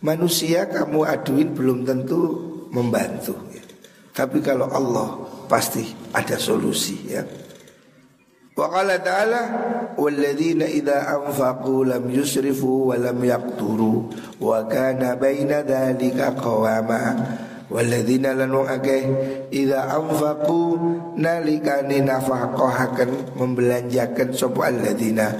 Manusia 0.00 0.70
kamu 0.70 1.02
aduin 1.02 1.50
belum 1.50 1.82
tentu 1.82 2.20
membantu. 2.70 3.34
Tapi 4.14 4.38
kalau 4.38 4.70
Allah 4.70 5.08
pasti 5.50 5.82
ada 6.14 6.38
solusi 6.38 7.10
ya. 7.10 7.26
Wa 8.50 8.66
qala 8.66 8.98
ta'ala 8.98 9.40
walladzina 9.94 10.66
idza 10.66 11.06
anfaqu 11.06 11.86
lam 11.86 12.10
yusrifu 12.10 12.90
wa 12.90 12.98
lam 12.98 13.22
yaqturu 13.22 14.10
wa 14.42 14.66
kana 14.66 15.14
baina 15.14 15.62
dzalika 15.62 16.34
qawama. 16.34 17.14
Waladina 17.70 18.34
lan 18.34 18.50
wong 18.50 18.66
akeh 18.66 19.02
idza 19.54 19.94
anfaqu 19.94 20.62
nalikane 21.14 22.02
nafaqahaken 22.02 23.38
membelanjakan 23.38 24.34
sapa 24.34 24.74
alladzina. 24.74 25.30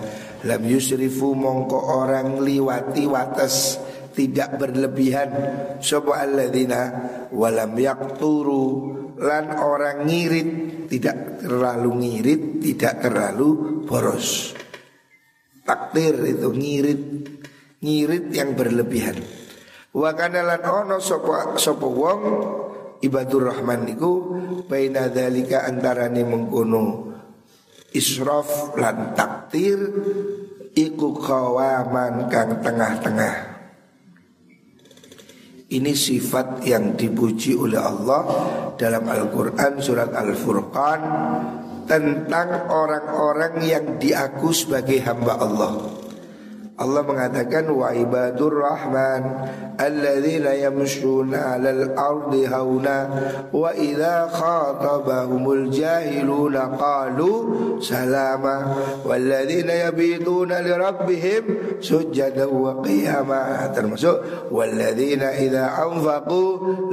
Lam 0.47 0.63
yusrifu 0.63 1.35
mongko 1.35 1.77
orang 1.91 2.39
liwati 2.39 3.11
wates 3.11 3.83
tidak 4.15 4.63
berlebihan 4.63 5.31
sapa 5.83 6.23
alladzina. 6.23 6.81
Walam 7.35 7.75
lan 9.21 9.61
orang 9.61 10.09
ngirit 10.09 10.49
tidak 10.89 11.45
terlalu 11.45 11.91
ngirit 12.01 12.43
tidak 12.65 12.95
terlalu 13.05 13.49
boros. 13.85 14.57
Takdir 15.61 16.17
itu 16.25 16.49
ngirit 16.49 17.03
ngirit 17.85 18.25
yang 18.33 18.57
berlebihan. 18.57 19.21
Wa 19.93 20.17
kana 20.17 20.41
lan 20.41 20.63
ono 20.65 20.97
sapa 21.03 21.61
sapa 21.61 21.85
wong 21.85 22.23
ibadur 23.05 23.53
rahman 23.53 23.85
niku 23.85 24.13
baina 24.65 25.13
dzalika 25.13 25.69
antarane 25.69 26.23
mengkono 26.25 27.13
israf 27.91 28.73
lan 28.79 29.19
taktir 29.19 29.79
iku 30.79 31.19
kawaman 31.19 32.31
kang 32.31 32.63
tengah-tengah 32.63 33.50
ini 35.71 35.95
sifat 35.95 36.67
yang 36.67 36.99
dipuji 36.99 37.55
oleh 37.55 37.79
Allah 37.79 38.23
dalam 38.75 39.07
Al-Quran 39.07 39.79
surat 39.79 40.11
Al-Furqan 40.11 41.01
tentang 41.87 42.67
orang-orang 42.67 43.55
yang 43.63 43.85
diaku 44.03 44.51
sebagai 44.51 44.99
hamba 45.07 45.39
Allah. 45.39 45.73
Allah 46.81 47.05
mengatakan 47.05 47.69
wa 47.69 47.93
ibadur 47.93 48.65
rahman 48.65 49.21
alladzina 49.77 50.57
yamshuna 50.57 51.61
'alal 51.61 51.93
ardi 51.93 52.49
hauna 52.49 52.99
wa 53.53 53.69
idza 53.77 54.33
khatabahumul 54.33 55.69
jahiluna 55.69 56.73
qalu 56.81 57.33
salama 57.85 58.81
walladzina 59.05 59.93
yabituna 59.93 60.65
li 60.65 60.73
rabbihim 60.73 61.45
sujadan 61.85 62.49
wa 62.49 62.81
qiyama. 62.81 63.69
Termasuk 63.77 64.49
walladzina 64.49 65.37
idza 65.37 65.85
anfaqu 65.85 66.45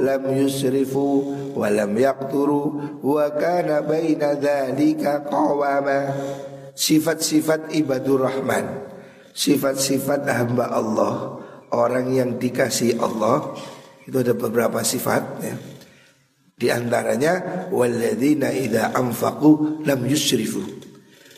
lam 0.04 0.22
yusrifu 0.36 1.32
wa 1.56 1.64
lam 1.72 1.96
yaqturu 1.96 3.00
wa 3.00 3.24
kana 3.32 3.80
baina 3.80 4.36
dzalika 4.36 5.24
qawama. 5.24 6.12
Sifat-sifat 6.76 7.74
ibadur 7.74 8.28
rahman 8.28 8.87
sifat-sifat 9.38 10.26
hamba 10.26 10.66
Allah 10.74 11.38
Orang 11.70 12.10
yang 12.10 12.34
dikasih 12.42 12.98
Allah 12.98 13.54
Itu 14.02 14.24
ada 14.24 14.34
beberapa 14.34 14.82
sifat 14.82 15.22
ya. 15.44 15.54
Di 16.58 16.74
antaranya 16.74 17.68
Walladzina 17.70 18.50
idha 18.50 18.90
anfaqu 18.90 19.84
lam 19.86 20.00
yusrifu 20.10 20.58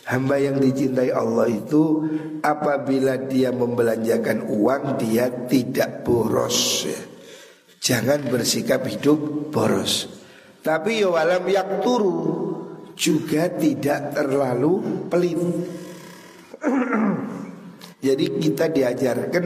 Hamba 0.09 0.41
yang 0.41 0.57
dicintai 0.57 1.13
Allah 1.13 1.45
itu 1.45 2.09
Apabila 2.41 3.21
dia 3.29 3.53
membelanjakan 3.53 4.49
uang 4.49 4.97
Dia 4.97 5.29
tidak 5.45 6.01
boros 6.01 6.89
ya. 6.89 7.01
Jangan 7.77 8.25
bersikap 8.33 8.81
hidup 8.89 9.51
boros 9.53 10.09
Tapi 10.65 11.05
ya 11.05 11.13
walam 11.13 11.45
yakturu 11.45 12.17
Juga 12.97 13.51
tidak 13.51 14.15
terlalu 14.15 15.05
pelit 15.11 15.37
Jadi 18.01 18.25
kita 18.41 18.65
diajarkan 18.73 19.45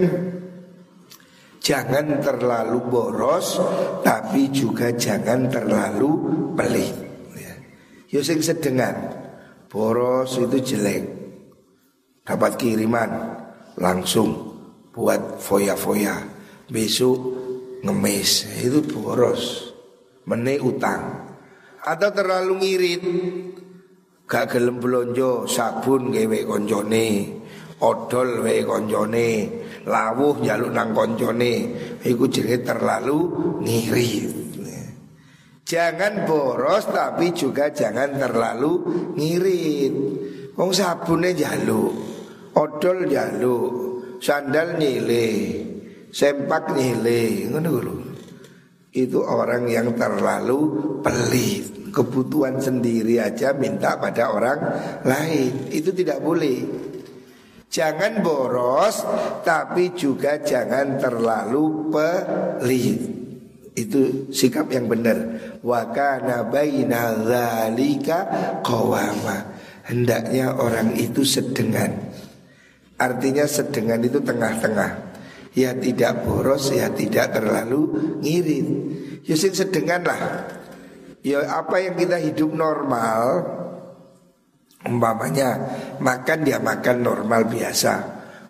jangan 1.59 2.23
terlalu 2.23 2.79
boros 2.87 3.59
tapi 3.99 4.47
juga 4.55 4.95
jangan 4.95 5.51
terlalu 5.51 6.11
pelit. 6.55 6.95
Ya, 7.35 7.53
ya 8.15 8.21
sing 8.23 8.39
sedengan. 8.39 8.95
Boros 9.67 10.39
itu 10.39 10.55
jelek. 10.63 11.03
Dapat 12.23 12.55
kiriman 12.55 13.11
langsung 13.75 14.31
buat 14.95 15.35
foya-foya. 15.43 16.15
Besok 16.71 17.19
ngemis 17.83 18.47
itu 18.63 18.79
boros. 18.87 19.75
Mene 20.31 20.63
utang. 20.63 21.27
Atau 21.83 22.09
terlalu 22.15 22.53
ngirit. 22.63 23.03
Gak 24.25 24.57
gelem 24.57 24.81
belonjo 24.81 25.45
sabun 25.45 26.09
gawe 26.09 26.39
konjone 26.49 27.44
odol 27.85 28.41
wae 28.41 28.65
koncone, 28.65 29.29
lawuh 29.85 30.41
jaluk 30.41 30.73
nang 30.73 30.89
koncone, 30.97 31.53
iku 32.01 32.25
jenenge 32.25 32.65
terlalu 32.65 33.19
ngirit. 33.61 34.33
Jangan 35.65 36.29
boros 36.29 36.85
tapi 36.89 37.33
juga 37.33 37.69
jangan 37.73 38.17
terlalu 38.17 38.71
ngirit. 39.17 39.93
Wong 40.57 40.71
sabune 40.73 41.33
jaluk, 41.37 41.93
odol 42.57 43.05
jaluk, 43.09 43.69
sandal 44.21 44.77
nyile, 44.77 45.27
sempak 46.09 46.73
nyile, 46.73 47.49
ngono 47.49 47.71
lho. 47.81 47.95
Itu 48.95 49.27
orang 49.27 49.67
yang 49.67 49.91
terlalu 49.99 50.59
pelit 51.03 51.91
Kebutuhan 51.91 52.63
sendiri 52.63 53.19
aja 53.19 53.51
minta 53.51 53.99
pada 53.99 54.31
orang 54.31 54.59
lain 55.03 55.67
Itu 55.67 55.91
tidak 55.91 56.23
boleh 56.23 56.63
Jangan 57.69 58.23
boros 58.23 59.03
tapi 59.43 59.91
juga 59.97 60.39
jangan 60.39 60.95
terlalu 61.01 61.91
pelit. 61.91 63.01
Itu 63.75 64.31
sikap 64.31 64.71
yang 64.71 64.87
benar. 64.87 65.17
Wa 65.59 65.91
kana 65.91 66.47
baina 66.47 67.19
qawama. 68.63 69.37
Hendaknya 69.85 70.55
orang 70.55 70.95
itu 70.95 71.21
sedengan. 71.27 71.93
Artinya 72.95 73.43
sedengan 73.43 73.99
itu 73.99 74.23
tengah-tengah. 74.23 75.13
Ya 75.55 75.71
tidak 75.75 76.23
boros, 76.23 76.71
ya 76.71 76.91
tidak 76.91 77.35
terlalu 77.35 78.17
ngirit. 78.23 78.67
Ya 79.27 79.35
sedengan 79.35 80.03
lah. 80.03 80.21
Ya 81.25 81.41
apa 81.59 81.81
yang 81.81 81.99
kita 81.99 82.21
hidup 82.21 82.53
normal 82.55 83.19
Umpamanya 84.85 85.57
makan 85.97 86.39
dia 86.45 86.61
makan 86.61 87.01
normal 87.01 87.49
biasa. 87.49 87.93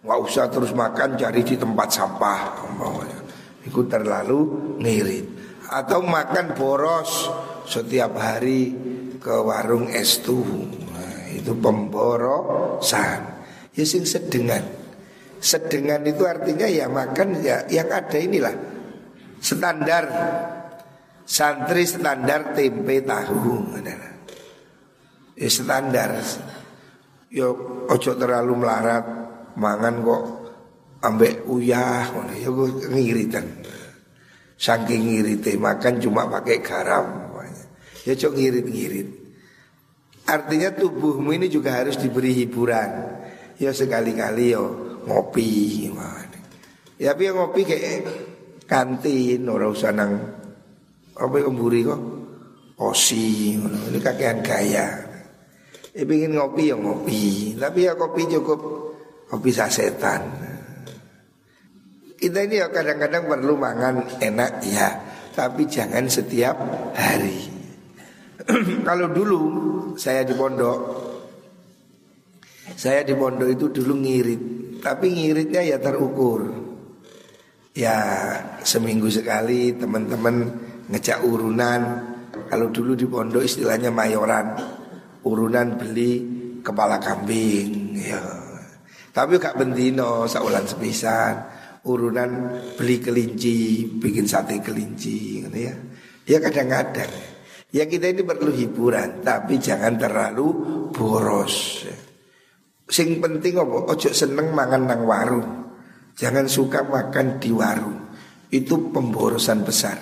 Nggak 0.04 0.20
usah 0.20 0.46
terus 0.52 0.76
makan 0.76 1.16
cari 1.16 1.42
di 1.42 1.56
tempat 1.56 1.88
sampah 1.96 2.68
umpamanya. 2.68 3.20
Itu 3.64 3.88
terlalu 3.88 4.40
ngirit. 4.84 5.26
Atau 5.72 6.04
makan 6.06 6.54
boros 6.54 7.32
setiap 7.66 8.14
hari 8.20 8.76
ke 9.18 9.34
warung 9.42 9.90
es 9.90 10.22
tuh 10.22 10.46
nah, 10.92 11.32
Itu 11.32 11.56
pemborosan. 11.56 13.20
Ya 13.72 13.84
sing 13.88 14.04
sedengan. 14.04 14.62
Sedengan 15.40 16.04
itu 16.04 16.28
artinya 16.28 16.68
ya 16.68 16.92
makan 16.92 17.40
ya 17.40 17.64
yang 17.72 17.88
ada 17.90 18.18
inilah. 18.20 18.56
Standar. 19.40 20.06
Santri 21.26 21.90
standar 21.90 22.54
tempe 22.54 23.02
tahu 23.02 23.74
adalah 23.74 24.15
ya 25.36 25.50
standar. 25.52 26.20
Yo 27.30 27.52
ojo 27.92 28.12
terlalu 28.16 28.64
melarat 28.64 29.06
mangan 29.60 29.96
kok 30.02 30.24
ambek 31.04 31.44
uyah 31.48 32.10
ya 32.40 32.50
gue 32.50 32.70
ngiritan. 32.90 33.46
Saking 34.56 35.12
ngirite 35.12 35.60
makan 35.60 36.00
cuma 36.00 36.32
pakai 36.32 36.64
garam 36.64 37.26
ya 38.08 38.14
cok 38.16 38.34
ngirit-ngirit. 38.38 39.10
Artinya 40.26 40.74
tubuhmu 40.74 41.38
ini 41.38 41.52
juga 41.52 41.78
harus 41.78 42.00
diberi 42.00 42.34
hiburan. 42.34 42.90
Ya 43.60 43.76
sekali-kali 43.76 44.56
yo 44.56 44.64
ngopi 45.06 45.86
ya 46.96 47.12
tapi 47.12 47.28
yang 47.28 47.36
ngopi 47.40 47.62
kayak 47.68 48.08
kantin 48.66 49.44
orang 49.52 49.76
usah 49.76 49.92
nang 49.92 50.16
apa 51.16 51.36
kemburi 51.44 51.84
kok? 51.84 52.02
Osi 52.76 53.56
ini 53.56 54.00
kakean 54.04 54.44
gaya 54.44 55.05
ya 55.96 56.04
pengen 56.04 56.36
ngopi 56.36 56.64
ya 56.70 56.76
ngopi. 56.76 57.56
Tapi 57.56 57.80
ya 57.88 57.96
kopi 57.96 58.28
cukup. 58.28 58.60
Kopi 59.26 59.50
sasetan. 59.50 60.22
Kita 62.16 62.40
ini 62.46 62.62
ya 62.62 62.70
kadang-kadang 62.70 63.26
perlu 63.26 63.56
mangan 63.56 64.20
enak 64.20 64.52
ya. 64.68 64.90
Tapi 65.34 65.66
jangan 65.66 66.06
setiap 66.08 66.56
hari. 66.96 67.48
Kalau 68.88 69.08
dulu 69.10 69.42
saya 69.96 70.22
di 70.28 70.36
pondok. 70.36 70.80
Saya 72.76 73.02
di 73.08 73.16
pondok 73.16 73.50
itu 73.50 73.66
dulu 73.72 74.00
ngirit. 74.00 74.42
Tapi 74.84 75.06
ngiritnya 75.10 75.64
ya 75.64 75.78
terukur. 75.80 76.64
Ya 77.76 77.98
seminggu 78.64 79.12
sekali 79.12 79.76
teman-teman 79.76 80.48
ngejak 80.88 81.20
urunan. 81.28 81.82
Kalau 82.48 82.68
dulu 82.72 82.96
di 82.96 83.04
pondok 83.10 83.44
istilahnya 83.44 83.92
mayoran 83.92 84.75
Urunan 85.26 85.76
beli 85.82 86.14
kepala 86.62 87.02
kambing 87.02 87.98
ya. 87.98 88.22
Tapi 89.10 89.42
gak 89.42 89.58
bendino 89.58 90.30
saulan 90.30 90.70
sepisan 90.70 91.58
urunan 91.86 92.50
beli 92.78 92.98
kelinci, 92.98 93.86
bikin 94.02 94.26
sate 94.26 94.58
kelinci 94.58 95.46
gitu 95.46 95.54
ya. 95.54 95.76
Ya 96.26 96.42
kadang-kadang 96.42 97.10
Ya 97.70 97.86
kita 97.86 98.10
ini 98.10 98.26
perlu 98.26 98.50
hiburan 98.50 99.22
Tapi 99.22 99.62
jangan 99.62 99.94
terlalu 99.94 100.48
boros 100.90 101.86
Sing 102.90 103.22
penting 103.22 103.62
apa? 103.62 103.94
Ojo 103.94 104.10
seneng 104.10 104.50
mangan 104.50 104.90
nang 104.90 105.06
warung 105.06 105.50
Jangan 106.18 106.50
suka 106.50 106.82
makan 106.82 107.38
di 107.38 107.54
warung 107.54 108.10
Itu 108.50 108.90
pemborosan 108.90 109.62
besar 109.62 109.98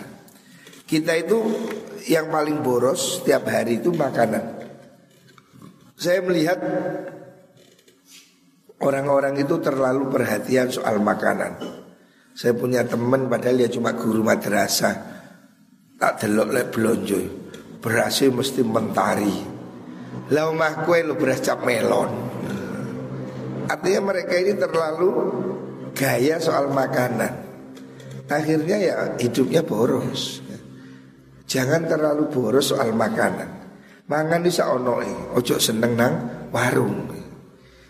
Kita 0.87 1.11
itu 1.19 1.37
yang 2.03 2.27
paling 2.27 2.59
boros 2.59 3.23
setiap 3.23 3.47
hari 3.47 3.79
itu 3.79 3.95
makanan 3.95 4.52
Saya 6.03 6.19
melihat 6.19 6.59
Orang-orang 8.83 9.39
itu 9.39 9.63
terlalu 9.63 10.11
perhatian 10.11 10.67
soal 10.67 10.99
makanan. 10.99 11.55
Saya 12.35 12.51
punya 12.51 12.83
teman 12.83 13.31
padahal 13.31 13.63
dia 13.63 13.71
cuma 13.71 13.95
guru 13.95 14.27
madrasah. 14.27 14.95
Tak 15.95 16.19
delok 16.19 16.49
lek 16.51 16.67
blonjo. 16.75 17.19
Berasnya 17.79 18.35
mesti 18.35 18.59
mentari. 18.59 19.35
Lah 20.35 20.51
omah 20.51 20.83
kue 20.83 20.99
lo 20.99 21.15
beras 21.15 21.39
cap 21.39 21.63
melon. 21.63 22.11
Artinya 23.71 24.11
mereka 24.11 24.35
ini 24.35 24.51
terlalu 24.59 25.09
gaya 25.95 26.43
soal 26.43 26.67
makanan. 26.67 27.33
Akhirnya 28.27 28.77
ya 28.83 28.95
hidupnya 29.15 29.63
boros. 29.63 30.43
Jangan 31.47 31.87
terlalu 31.87 32.27
boros 32.27 32.75
soal 32.75 32.91
makanan. 32.91 33.62
Mangan 34.13 34.45
bisa 34.45 34.69
onoi, 34.69 35.33
ojo 35.33 35.57
seneng 35.57 35.97
nang 35.97 36.13
warung. 36.53 37.09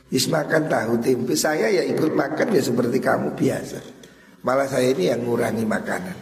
Is 0.07 0.31
makan 0.31 0.71
tahu 0.71 1.03
tempe. 1.03 1.36
Saya 1.36 1.67
ya 1.67 1.83
ikut 1.83 2.15
makan 2.15 2.55
ya 2.55 2.63
seperti 2.63 3.03
kamu 3.03 3.36
biasa. 3.36 3.83
Malah 4.47 4.71
saya 4.71 4.95
ini 4.95 5.12
yang 5.12 5.27
ngurangi 5.27 5.67
makanan. 5.67 6.17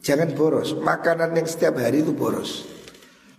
Jangan 0.00 0.32
boros. 0.32 0.72
Makanan 0.72 1.36
yang 1.36 1.44
setiap 1.44 1.76
hari 1.76 2.00
itu 2.00 2.16
boros. 2.16 2.64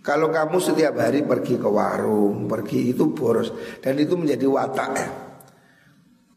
Kalau 0.06 0.30
kamu 0.30 0.62
setiap 0.62 0.96
hari 0.96 1.26
pergi 1.26 1.60
ke 1.60 1.68
warung 1.68 2.46
Pergi 2.46 2.94
itu 2.94 3.10
boros. 3.10 3.50
Dan 3.82 3.98
itu 3.98 4.14
menjadi 4.14 4.46
watak 4.46 4.90
ya. 4.94 5.08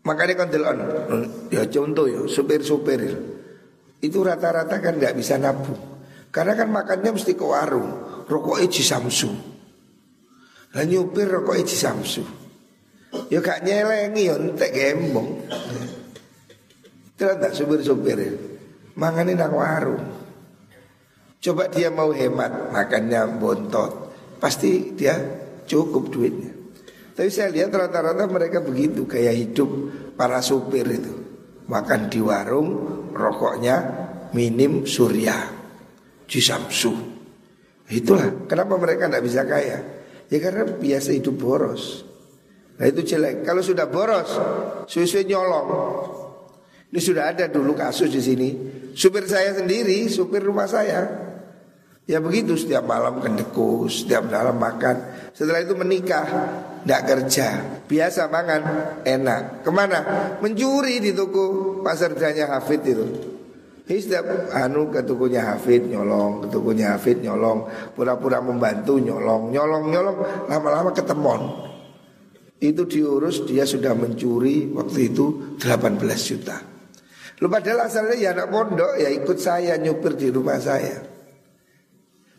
Makanya 0.04 0.34
kan 0.36 0.48
delon 0.52 0.78
Ya 1.54 1.64
contoh 1.70 2.10
ya 2.10 2.26
Supir-supir. 2.26 3.14
Itu 4.02 4.26
rata-rata 4.26 4.82
kan 4.82 4.98
nggak 4.98 5.14
bisa 5.14 5.38
nabung. 5.38 5.78
Karena 6.34 6.58
kan 6.58 6.74
makannya 6.74 7.14
mesti 7.14 7.38
ke 7.38 7.46
warung 7.46 8.03
Rokok 8.26 8.64
Iji 8.64 8.84
Samsu 8.86 9.30
Dan 10.74 10.90
nyupir 10.90 11.28
rokok 11.30 11.60
Iji 11.60 11.78
Samsu 11.78 12.24
Ya 13.30 13.40
gak 13.42 13.62
nyelengi 13.62 14.30
ya 14.30 14.36
entek 14.38 14.74
gembong. 14.74 15.46
Terus 17.14 17.36
tak 17.38 17.54
supir-supir 17.54 18.18
ya. 18.18 18.34
Manganin 18.98 19.38
nang 19.38 19.54
warung. 19.54 20.02
Coba 21.44 21.68
dia 21.68 21.92
mau 21.92 22.16
hemat 22.16 22.72
makannya 22.72 23.36
bontot, 23.36 24.16
pasti 24.40 24.96
dia 24.96 25.20
cukup 25.68 26.08
duitnya. 26.08 26.56
Tapi 27.14 27.30
saya 27.30 27.52
lihat 27.52 27.76
rata-rata 27.76 28.26
mereka 28.32 28.64
begitu 28.64 29.04
kayak 29.06 29.36
hidup 29.36 29.70
para 30.16 30.40
supir 30.40 30.88
itu. 30.88 31.14
Makan 31.68 32.08
di 32.08 32.20
warung, 32.24 32.70
rokoknya 33.12 33.76
minim 34.32 34.88
surya, 34.88 35.36
jisamsu. 36.32 36.96
Itulah 37.92 38.48
kenapa 38.48 38.80
mereka 38.80 39.12
tidak 39.12 39.24
bisa 39.24 39.42
kaya. 39.44 39.80
Ya 40.32 40.38
karena 40.40 40.64
biasa 40.66 41.12
hidup 41.12 41.36
boros. 41.36 42.08
Nah 42.80 42.86
itu 42.90 43.04
jelek. 43.06 43.44
Kalau 43.44 43.62
sudah 43.62 43.86
boros, 43.92 44.30
susu 44.88 45.22
nyolong. 45.28 45.68
Ini 46.94 47.00
sudah 47.02 47.34
ada 47.34 47.50
dulu 47.50 47.74
kasus 47.74 48.10
di 48.14 48.22
sini. 48.22 48.50
Supir 48.94 49.26
saya 49.26 49.58
sendiri, 49.58 50.06
supir 50.10 50.46
rumah 50.46 50.70
saya. 50.70 51.10
Ya 52.04 52.20
begitu 52.20 52.60
setiap 52.60 52.84
malam 52.84 53.24
kendekus, 53.24 54.04
setiap 54.04 54.28
malam 54.28 54.60
makan. 54.60 55.32
Setelah 55.32 55.64
itu 55.64 55.74
menikah, 55.74 56.28
tidak 56.84 57.02
kerja, 57.08 57.48
biasa 57.88 58.28
makan, 58.28 58.62
enak. 59.08 59.64
Ke 59.64 59.72
mana? 59.72 60.00
Mencuri 60.44 61.00
di 61.00 61.16
toko 61.16 61.80
pasar 61.80 62.14
Hafid 62.14 62.82
itu. 62.86 63.33
Ini 63.84 64.00
setiap 64.00 64.56
anu 64.56 64.88
ke 64.88 65.04
tokonya 65.04 65.54
Hafid 65.54 65.92
nyolong, 65.92 66.48
ke 66.48 66.48
tokonya 66.56 66.96
Hafid 66.96 67.20
nyolong, 67.20 67.68
pura-pura 67.92 68.40
membantu 68.40 68.96
nyolong, 68.96 69.52
nyolong, 69.52 69.92
nyolong, 69.92 70.18
lama-lama 70.48 70.96
ketemon. 70.96 71.42
Itu 72.64 72.88
diurus 72.88 73.44
dia 73.44 73.68
sudah 73.68 73.92
mencuri 73.92 74.72
waktu 74.72 75.12
itu 75.12 75.60
18 75.60 76.00
juta. 76.00 76.64
Lu 77.44 77.52
padahal 77.52 77.92
asalnya 77.92 78.16
ya 78.16 78.32
anak 78.32 78.48
pondok 78.48 78.96
ya 78.96 79.12
ikut 79.12 79.36
saya 79.36 79.76
nyupir 79.76 80.16
di 80.16 80.32
rumah 80.32 80.64
saya. 80.64 81.04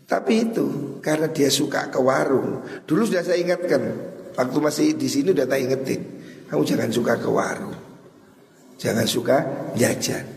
Tapi 0.08 0.32
itu 0.48 0.96
karena 1.04 1.28
dia 1.28 1.52
suka 1.52 1.92
ke 1.92 2.00
warung. 2.00 2.64
Dulu 2.88 3.04
sudah 3.04 3.20
saya 3.20 3.36
ingatkan 3.36 4.14
Waktu 4.34 4.58
masih 4.58 4.86
di 4.98 5.06
sini 5.06 5.30
udah 5.30 5.46
tak 5.46 5.62
ingetin. 5.62 6.02
Kamu 6.50 6.66
jangan 6.66 6.90
suka 6.90 7.14
ke 7.22 7.30
warung. 7.30 7.74
Jangan 8.74 9.06
suka 9.06 9.36
jajan 9.78 10.33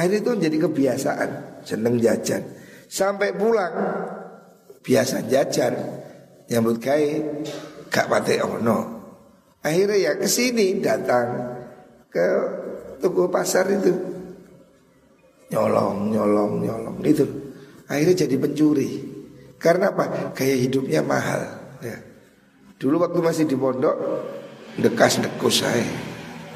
Akhirnya 0.00 0.24
itu 0.24 0.30
menjadi 0.32 0.58
kebiasaan 0.64 1.30
Seneng 1.60 2.00
jajan 2.00 2.40
Sampai 2.88 3.36
pulang 3.36 3.74
Biasa 4.80 5.28
jajan 5.28 5.76
Nyambut 6.48 6.80
kai 6.80 7.20
Gak 7.92 8.08
pate 8.08 8.40
ono 8.40 9.00
Akhirnya 9.60 9.96
ya 10.00 10.12
ke 10.16 10.24
sini 10.24 10.80
datang 10.80 11.52
ke 12.08 12.26
toko 12.96 13.28
pasar 13.28 13.68
itu 13.68 13.92
nyolong, 15.50 16.14
nyolong, 16.14 16.52
nyolong 16.62 16.96
itu. 17.04 17.26
Akhirnya 17.90 18.24
jadi 18.24 18.36
pencuri. 18.38 18.90
Karena 19.60 19.92
apa? 19.92 20.32
Gaya 20.32 20.56
hidupnya 20.56 21.04
mahal. 21.04 21.42
Ya. 21.84 21.98
Dulu 22.80 23.02
waktu 23.02 23.18
masih 23.20 23.44
di 23.44 23.58
pondok 23.58 23.92
dekas 24.80 25.20
dekus 25.20 25.60
saya. 25.60 25.84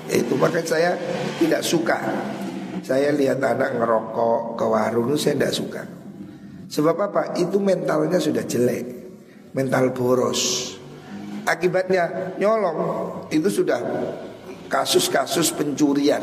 Itu 0.08 0.38
makanya 0.40 0.64
saya 0.64 0.90
tidak 1.36 1.60
suka. 1.60 1.98
Saya 2.84 3.16
lihat 3.16 3.40
anak 3.40 3.80
ngerokok 3.80 4.60
ke 4.60 4.64
warung 4.68 5.08
itu 5.08 5.16
saya 5.16 5.40
tidak 5.40 5.54
suka. 5.56 5.82
Sebab 6.68 6.96
apa? 7.00 7.22
Itu 7.40 7.56
mentalnya 7.56 8.20
sudah 8.20 8.44
jelek, 8.44 8.84
mental 9.56 9.96
boros. 9.96 10.74
Akibatnya 11.48 12.36
nyolong 12.36 12.78
itu 13.32 13.48
sudah 13.48 13.80
kasus-kasus 14.68 15.56
pencurian. 15.56 16.20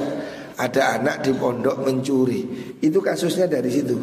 Ada 0.54 1.02
anak 1.02 1.26
di 1.26 1.34
pondok 1.34 1.82
mencuri. 1.82 2.76
Itu 2.78 3.02
kasusnya 3.02 3.50
dari 3.50 3.70
situ. 3.74 3.98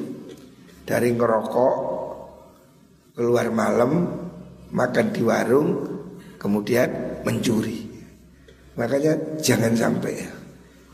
Dari 0.82 1.14
ngerokok 1.14 1.74
keluar 3.14 3.54
malam 3.54 3.90
makan 4.74 5.06
di 5.14 5.22
warung 5.22 5.68
kemudian 6.42 7.22
mencuri. 7.22 7.86
Makanya 8.74 9.38
jangan 9.38 9.74
sampai 9.78 10.12
ya. 10.14 10.37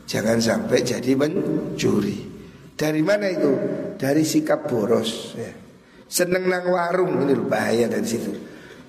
Jangan 0.05 0.37
sampai 0.37 0.85
jadi 0.85 1.17
mencuri. 1.17 2.17
Dari 2.77 3.01
mana 3.01 3.25
itu? 3.29 3.51
Dari 3.97 4.21
sikap 4.21 4.69
boros 4.69 5.33
ya. 5.33 5.53
Seneng 6.05 6.45
nang 6.45 6.69
warung 6.69 7.25
ini 7.25 7.33
bahaya 7.33 7.89
dari 7.89 8.05
situ. 8.05 8.29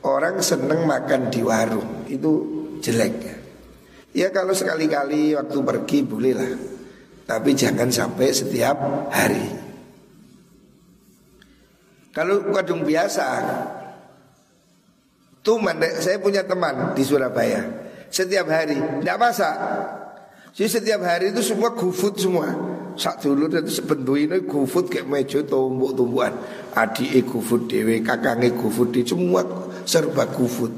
Orang 0.05 0.45
seneng 0.45 0.85
makan 0.85 1.33
di 1.33 1.41
warung 1.41 2.05
itu 2.07 2.33
jelek 2.85 3.15
ya. 3.25 3.37
Ya 4.17 4.29
kalau 4.33 4.57
sekali-kali 4.57 5.37
waktu 5.37 5.59
pergi 5.61 5.99
bolehlah 6.01 6.57
Tapi 7.29 7.53
jangan 7.53 7.93
sampai 7.93 8.33
setiap 8.33 8.77
hari 9.13 9.45
Kalau 12.17 12.49
kadung 12.49 12.81
biasa 12.81 13.27
Tuh 15.45 15.61
saya 16.01 16.17
punya 16.17 16.49
teman 16.49 16.97
di 16.97 17.05
Surabaya 17.05 17.61
Setiap 18.09 18.49
hari, 18.49 18.81
tidak 19.05 19.21
masak 19.21 19.57
Jadi 20.57 20.69
setiap 20.73 21.05
hari 21.05 21.37
itu 21.37 21.45
semua 21.45 21.77
gufut 21.77 22.17
semua. 22.17 22.49
Sak 22.97 23.21
dulu 23.21 23.53
itu 23.53 23.69
sebentuk 23.69 24.17
ini 24.17 24.41
gufut 24.49 24.89
kayak 24.89 25.05
meja 25.05 25.45
tumbuk-tumbukan. 25.45 26.33
Adik 26.73 27.29
gufut 27.29 27.69
dewe, 27.69 28.01
kakangnya 28.01 28.57
gufut 28.57 28.89
dewe 28.89 29.05
Semua 29.05 29.45
serba 29.85 30.25
gufut. 30.33 30.73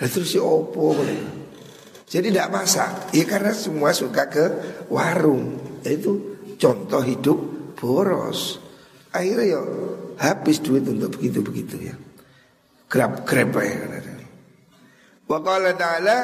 Nah 0.00 0.08
terus 0.08 0.32
si 0.32 0.40
opo 0.40 0.96
Jadi 2.08 2.32
tidak 2.32 2.48
masak. 2.48 3.12
Ya 3.12 3.28
karena 3.28 3.52
semua 3.52 3.92
suka 3.92 4.32
ke 4.32 4.44
warung. 4.88 5.60
Itu 5.84 6.40
contoh 6.56 7.04
hidup 7.04 7.38
boros. 7.76 8.56
Akhirnya 9.12 9.60
ya 9.60 9.60
habis 10.16 10.64
duit 10.64 10.88
untuk 10.88 11.20
begitu-begitu 11.20 11.76
ya. 11.92 11.94
Grab-grab 12.88 13.52
ya 13.60 14.00
Wa 15.28 15.38
qala 15.44 15.76
ta'ala 15.76 16.16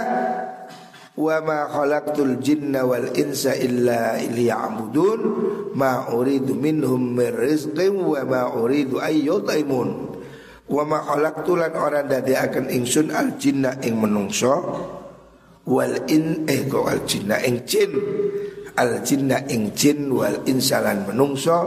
wa 1.17 1.41
ma 1.41 1.65
khalaqtul 1.65 2.37
jinna 2.45 2.85
wal 2.85 3.09
insa 3.17 3.57
illa 3.57 4.21
liya'budun. 4.21 5.21
Ma 5.77 6.09
uridu 6.13 6.57
minhum 6.57 7.17
min 7.17 7.33
rizqin 7.33 7.97
wa 7.97 8.21
ma 8.25 8.49
uridu 8.53 9.01
ayyutaimun 9.01 9.89
wa 10.67 10.83
ma 10.89 10.99
khalaqtul 11.05 11.61
lan 11.61 11.73
ora 11.77 12.05
akan 12.05 12.69
ingsun 12.69 13.13
al 13.13 13.37
jinna 13.41 13.81
ing 13.81 13.97
menungso. 13.97 14.55
Wal 15.67 16.07
in 16.07 16.47
eh 16.47 16.69
kok 16.71 16.87
al 16.87 17.03
jinna 17.09 17.43
ing 17.43 17.67
jin? 17.67 17.91
Al 18.79 19.03
jinna 19.03 19.43
ing 19.51 19.75
jin 19.75 20.13
wal 20.15 20.47
insalan 20.47 21.09
menungso. 21.11 21.59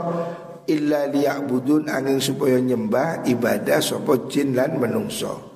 Illa 0.70 1.10
liya'budun 1.10 1.90
angin 1.90 2.22
supaya 2.22 2.62
nyembah 2.62 3.26
ibadah 3.26 3.82
sapa 3.82 4.30
jin 4.30 4.54
lan 4.54 4.78
menungso. 4.78 5.50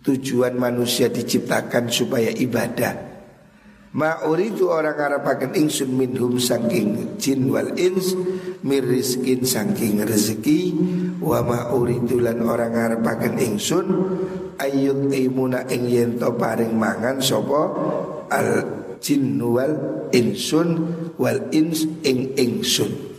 Tujuan 0.00 0.56
manusia 0.56 1.12
diciptakan 1.12 1.92
supaya 1.92 2.32
ibadah 2.32 3.09
Ma 3.90 4.22
uridu 4.22 4.70
orang 4.70 4.94
ngarapaken 4.94 5.58
ingsun 5.58 5.90
minhum 5.98 6.38
saking 6.38 7.18
jin 7.18 7.50
wal 7.50 7.74
ins 7.74 8.14
miriskin 8.62 9.42
saking 9.42 10.06
rezeki. 10.06 10.78
Wa 11.18 11.42
ma 11.42 11.74
uridu 11.74 12.22
lan 12.22 12.38
orang 12.46 12.70
ngarapaken 12.70 13.34
ingsun 13.42 13.86
ayut 14.62 15.10
imuna 15.10 15.66
ing 15.66 15.90
yen 15.90 16.10
paring 16.22 16.70
mangan 16.70 17.18
sapa? 17.18 17.62
Al 18.30 18.50
jin 19.02 19.42
wal 19.42 20.06
insun 20.14 20.68
wal 21.18 21.50
ins 21.50 21.82
ing 22.06 22.38
ingsun. 22.38 23.10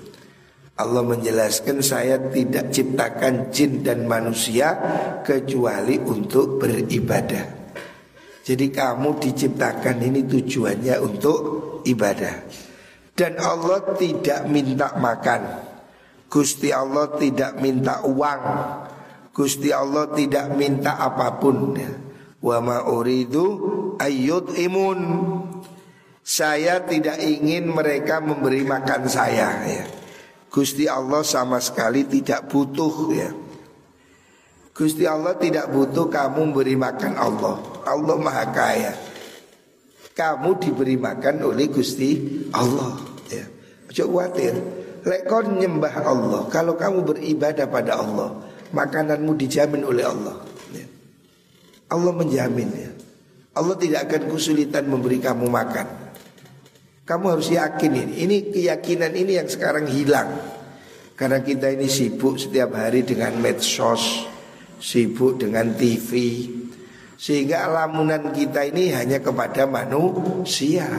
Allah 0.80 1.04
menjelaskan 1.04 1.84
saya 1.84 2.16
tidak 2.32 2.72
ciptakan 2.72 3.52
jin 3.52 3.84
dan 3.84 4.08
manusia 4.08 4.72
kecuali 5.20 6.00
untuk 6.00 6.64
beribadah. 6.64 7.61
Jadi 8.42 8.74
kamu 8.74 9.22
diciptakan 9.22 10.02
ini 10.02 10.26
tujuannya 10.26 10.96
untuk 10.98 11.40
ibadah. 11.86 12.36
Dan 13.14 13.38
Allah 13.38 13.94
tidak 14.02 14.50
minta 14.50 14.98
makan. 14.98 15.42
Gusti 16.26 16.74
Allah 16.74 17.12
tidak 17.22 17.62
minta 17.62 18.02
uang. 18.02 18.44
Gusti 19.30 19.70
Allah 19.70 20.10
tidak 20.16 20.58
minta 20.58 20.98
apa 20.98 21.38
pun. 21.38 21.78
Wa 22.42 22.58
ma 22.64 22.82
uridu 22.90 23.46
imun. 24.58 25.00
Saya 26.22 26.82
tidak 26.86 27.22
ingin 27.22 27.70
mereka 27.70 28.22
memberi 28.22 28.66
makan 28.66 29.06
saya 29.06 29.50
ya. 29.70 29.84
Gusti 30.50 30.90
Allah 30.90 31.22
sama 31.22 31.62
sekali 31.62 32.10
tidak 32.10 32.50
butuh 32.50 32.94
ya. 33.14 33.30
Gusti 34.82 35.06
Allah 35.06 35.38
tidak 35.38 35.70
butuh 35.70 36.10
kamu 36.10 36.58
beri 36.58 36.74
makan 36.74 37.14
Allah. 37.14 37.62
Allah 37.86 38.18
Maha 38.18 38.50
Kaya. 38.50 38.94
Kamu 40.18 40.58
diberi 40.58 40.98
makan 40.98 41.46
oleh 41.46 41.70
Gusti 41.70 42.18
Allah. 42.50 42.98
Ya. 43.30 43.46
Coba 43.94 44.26
khawatir. 44.26 44.58
Lek 45.06 45.30
kau 45.30 45.46
nyembah 45.46 46.02
Allah, 46.02 46.50
kalau 46.50 46.74
kamu 46.78 47.06
beribadah 47.06 47.70
pada 47.70 48.02
Allah, 48.02 48.42
makananmu 48.74 49.38
dijamin 49.38 49.86
oleh 49.86 50.02
Allah. 50.02 50.42
Ya. 50.74 50.90
Allah 51.94 52.14
menjamin 52.18 52.70
ya. 52.74 52.92
Allah 53.54 53.78
tidak 53.78 54.10
akan 54.10 54.34
kesulitan 54.34 54.90
memberi 54.90 55.22
kamu 55.22 55.46
makan. 55.46 55.86
Kamu 57.06 57.38
harus 57.38 57.54
yakin 57.54 57.92
ini. 58.02 58.14
Ini 58.26 58.36
keyakinan 58.50 59.14
ini 59.14 59.38
yang 59.38 59.46
sekarang 59.46 59.86
hilang. 59.86 60.42
Karena 61.14 61.38
kita 61.46 61.70
ini 61.70 61.86
sibuk 61.86 62.42
setiap 62.42 62.74
hari 62.74 63.06
dengan 63.06 63.38
medsos, 63.38 64.31
sibuk 64.82 65.38
dengan 65.38 65.78
TV 65.78 66.10
sehingga 67.22 67.70
lamunan 67.70 68.34
kita 68.34 68.66
ini 68.66 68.90
hanya 68.98 69.22
kepada 69.22 69.70
manusia. 69.70 70.90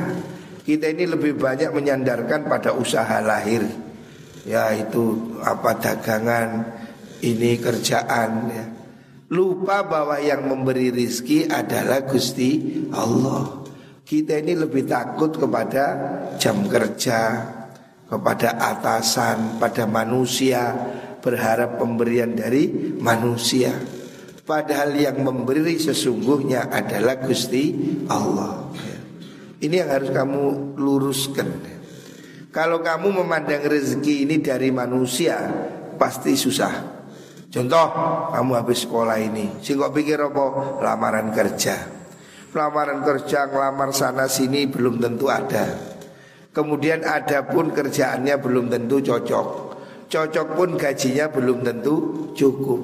Kita 0.63 0.87
ini 0.87 1.11
lebih 1.11 1.35
banyak 1.35 1.75
menyandarkan 1.75 2.47
pada 2.47 2.71
usaha 2.79 3.19
lahir. 3.19 3.67
Ya 4.47 4.71
itu 4.71 5.35
apa 5.43 5.75
dagangan, 5.83 6.63
ini 7.27 7.59
kerjaan 7.59 8.31
ya. 8.55 8.67
Lupa 9.35 9.83
bahwa 9.83 10.23
yang 10.23 10.47
memberi 10.47 10.95
rizki 10.95 11.51
adalah 11.51 12.07
Gusti 12.07 12.87
Allah. 12.95 13.67
Kita 14.07 14.39
ini 14.39 14.55
lebih 14.55 14.87
takut 14.87 15.35
kepada 15.35 15.85
jam 16.39 16.69
kerja, 16.71 17.21
kepada 18.07 18.61
atasan, 18.61 19.59
pada 19.59 19.89
manusia, 19.91 20.71
berharap 21.23 21.79
pemberian 21.79 22.35
dari 22.35 22.69
manusia. 22.99 23.73
Padahal 24.43 24.99
yang 24.99 25.23
memberi 25.23 25.79
sesungguhnya 25.79 26.67
adalah 26.69 27.23
Gusti 27.23 27.73
Allah. 28.11 28.69
Ini 29.63 29.87
yang 29.87 29.91
harus 29.95 30.11
kamu 30.11 30.75
luruskan. 30.75 31.49
Kalau 32.51 32.83
kamu 32.83 33.23
memandang 33.23 33.65
rezeki 33.65 34.27
ini 34.27 34.43
dari 34.43 34.75
manusia, 34.75 35.39
pasti 35.95 36.35
susah. 36.35 37.01
Contoh, 37.49 37.87
kamu 38.35 38.53
habis 38.59 38.85
sekolah 38.85 39.17
ini, 39.23 39.63
sih 39.63 39.79
kok 39.79 39.95
pikir 39.95 40.19
apa? 40.21 40.45
Lamaran 40.83 41.31
kerja. 41.33 41.79
Lamaran 42.53 43.01
kerja, 43.07 43.49
ngelamar 43.49 43.95
sana 43.97 44.29
sini 44.29 44.69
belum 44.69 45.01
tentu 45.01 45.33
ada. 45.33 45.65
Kemudian 46.53 47.01
ada 47.07 47.49
pun 47.49 47.73
kerjaannya 47.73 48.37
belum 48.37 48.69
tentu 48.69 49.01
cocok. 49.01 49.72
Cocok 50.13 50.49
pun 50.61 50.77
gajinya 50.77 51.33
belum 51.33 51.65
tentu 51.65 52.29
cukup. 52.37 52.81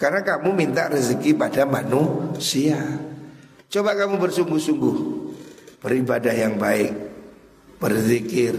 Karena 0.00 0.24
kamu 0.24 0.48
minta 0.56 0.88
rezeki 0.88 1.36
pada 1.36 1.68
manusia. 1.68 2.80
Coba 3.68 3.92
kamu 3.92 4.16
bersungguh-sungguh. 4.16 4.96
Beribadah 5.84 6.32
yang 6.32 6.56
baik. 6.56 6.96
Berzikir. 7.76 8.56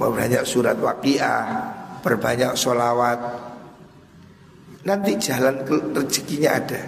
Memperbanyak 0.00 0.48
surat 0.48 0.80
waqiah. 0.80 1.44
Perbanyak 2.00 2.56
sholawat. 2.56 3.20
Nanti 4.88 5.20
jalan 5.20 5.60
rezekinya 5.92 6.50
ada. 6.56 6.82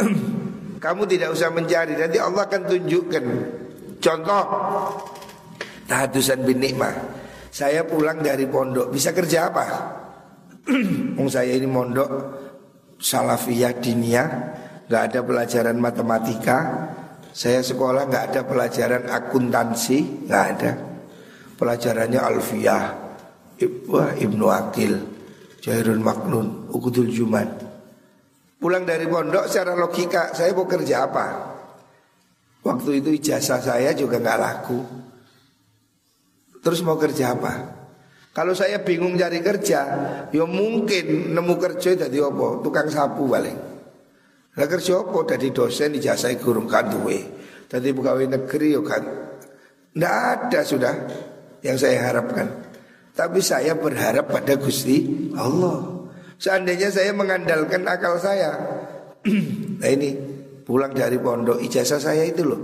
Kamu 0.84 1.04
tidak 1.04 1.36
usah 1.36 1.52
mencari. 1.52 2.00
Nanti 2.00 2.16
Allah 2.16 2.48
akan 2.48 2.62
tunjukkan. 2.64 3.24
Contoh. 4.00 4.44
Tahadusan 5.84 6.48
bin 6.48 6.64
nikmah 6.64 7.21
saya 7.52 7.84
pulang 7.84 8.24
dari 8.24 8.48
pondok 8.48 8.88
bisa 8.88 9.12
kerja 9.12 9.52
apa? 9.52 9.64
Wong 11.20 11.28
saya 11.28 11.52
ini 11.52 11.68
mondok 11.68 12.08
salafiyah 12.96 13.76
diniyah, 13.76 14.28
nggak 14.88 15.02
ada 15.12 15.20
pelajaran 15.20 15.76
matematika. 15.76 16.58
Saya 17.32 17.60
sekolah 17.60 18.08
nggak 18.08 18.24
ada 18.32 18.40
pelajaran 18.48 19.04
akuntansi, 19.08 20.28
nggak 20.28 20.44
ada. 20.56 20.70
Pelajarannya 21.60 22.20
alfiyah, 22.20 22.84
wah 23.88 24.10
ibnu 24.16 24.48
akil, 24.48 24.96
Jairun 25.60 26.00
Maknun, 26.00 26.72
Ukudul 26.72 27.12
Juman. 27.12 27.48
Pulang 28.56 28.88
dari 28.88 29.04
pondok 29.04 29.50
secara 29.50 29.76
logika 29.76 30.32
saya 30.32 30.56
mau 30.56 30.64
kerja 30.64 31.04
apa? 31.04 31.26
Waktu 32.62 33.02
itu 33.02 33.10
ijazah 33.12 33.60
saya 33.60 33.90
juga 33.92 34.22
nggak 34.22 34.38
laku. 34.40 35.01
Terus 36.62 36.80
mau 36.86 36.94
kerja 36.94 37.34
apa? 37.34 37.52
Kalau 38.32 38.56
saya 38.56 38.80
bingung 38.80 39.18
cari 39.18 39.44
kerja, 39.44 39.80
ya 40.32 40.44
mungkin 40.48 41.36
nemu 41.36 41.54
kerja 41.60 42.06
jadi 42.06 42.18
apa? 42.24 42.64
Tukang 42.64 42.88
sapu 42.88 43.28
paling. 43.28 43.58
Lah 44.56 44.68
kerja 44.70 45.04
apa? 45.04 45.18
Jadi 45.36 45.52
dosen 45.52 45.98
ijazah 45.98 46.32
guru 46.40 46.64
kan 46.64 46.88
duwe. 46.88 47.20
Jadi 47.68 47.92
pegawai 47.92 48.26
negeri 48.38 48.68
ya 48.72 48.82
kan. 48.86 49.02
Tidak 49.92 50.14
ada 50.32 50.60
sudah 50.64 50.94
yang 51.60 51.76
saya 51.76 52.08
harapkan. 52.08 52.48
Tapi 53.12 53.44
saya 53.44 53.76
berharap 53.76 54.32
pada 54.32 54.56
Gusti 54.56 55.28
Allah. 55.36 56.08
Seandainya 56.40 56.88
saya 56.88 57.12
mengandalkan 57.12 57.84
akal 57.84 58.16
saya. 58.16 58.56
nah 59.80 59.90
ini 59.92 60.32
Pulang 60.62 60.94
dari 60.94 61.18
pondok 61.18 61.58
ijazah 61.58 61.98
saya 61.98 62.22
itu 62.22 62.46
loh. 62.46 62.62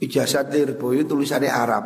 Ijazah 0.00 0.48
Tirboyo 0.48 1.04
tulisannya 1.04 1.52
Arab. 1.52 1.84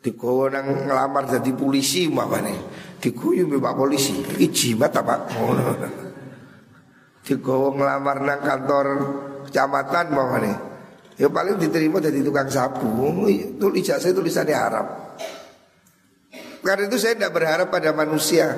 Digowo 0.00 0.48
nang 0.48 0.88
ngelamar 0.88 1.28
jadi 1.28 1.52
polisi 1.52 2.08
umpamane. 2.08 2.56
Diguyu 2.96 3.44
Pak 3.60 3.74
polisi. 3.76 4.16
Iki 4.16 4.48
jimat 4.48 4.96
apa? 4.96 5.28
Ngono. 5.28 5.64
Ngelamar 7.28 8.16
nang 8.24 8.40
kantor 8.40 8.86
kecamatan 9.44 10.04
umpamane. 10.08 10.52
Ya 11.20 11.28
paling 11.28 11.60
diterima 11.60 12.00
jadi 12.00 12.24
tukang 12.24 12.48
sapu. 12.48 12.88
Itu 13.28 13.68
ijazah 13.76 14.08
tulisannya 14.16 14.56
Arab. 14.56 14.86
Karena 16.64 16.88
itu 16.88 16.96
saya 16.96 17.20
tidak 17.20 17.36
berharap 17.36 17.68
pada 17.68 17.92
manusia. 17.92 18.56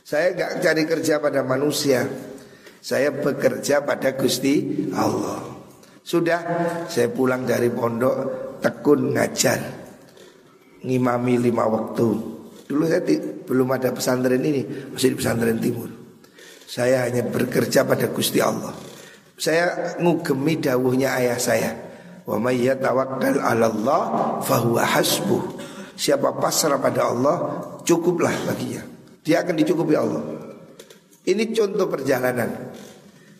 Saya 0.00 0.32
nggak 0.32 0.64
cari 0.64 0.82
kerja 0.88 1.20
pada 1.20 1.44
manusia. 1.44 2.08
Saya 2.80 3.12
bekerja 3.12 3.84
pada 3.84 4.16
Gusti 4.16 4.88
Allah. 4.96 5.44
Sudah 6.00 6.40
saya 6.88 7.12
pulang 7.12 7.44
dari 7.44 7.68
pondok 7.68 8.16
tekun 8.64 9.12
ngajar 9.12 9.83
ngimami 10.84 11.40
lima 11.40 11.64
waktu. 11.66 12.08
Dulu 12.64 12.82
saya 12.88 13.02
belum 13.44 13.68
ada 13.76 13.92
pesantren 13.92 14.40
ini, 14.40 14.92
masih 14.92 15.12
di 15.12 15.16
pesantren 15.16 15.58
timur. 15.60 15.88
Saya 16.64 17.08
hanya 17.08 17.24
bekerja 17.24 17.84
pada 17.84 18.08
Gusti 18.08 18.40
Allah. 18.40 18.72
Saya 19.36 19.96
ngugemi 20.00 20.56
dawuhnya 20.60 21.16
ayah 21.20 21.38
saya. 21.40 21.70
Wa 22.24 22.40
may 22.40 22.64
yatawakkal 22.64 23.36
'ala 23.36 23.68
Allah 23.68 24.02
fahuwa 24.40 24.80
hasbuh. 24.80 25.42
Siapa 25.94 26.34
pasrah 26.40 26.80
pada 26.80 27.12
Allah, 27.12 27.36
cukuplah 27.84 28.32
baginya. 28.48 28.82
Dia 29.22 29.44
akan 29.44 29.54
dicukupi 29.54 29.94
Allah. 29.94 30.24
Ini 31.24 31.52
contoh 31.52 31.86
perjalanan. 31.88 32.74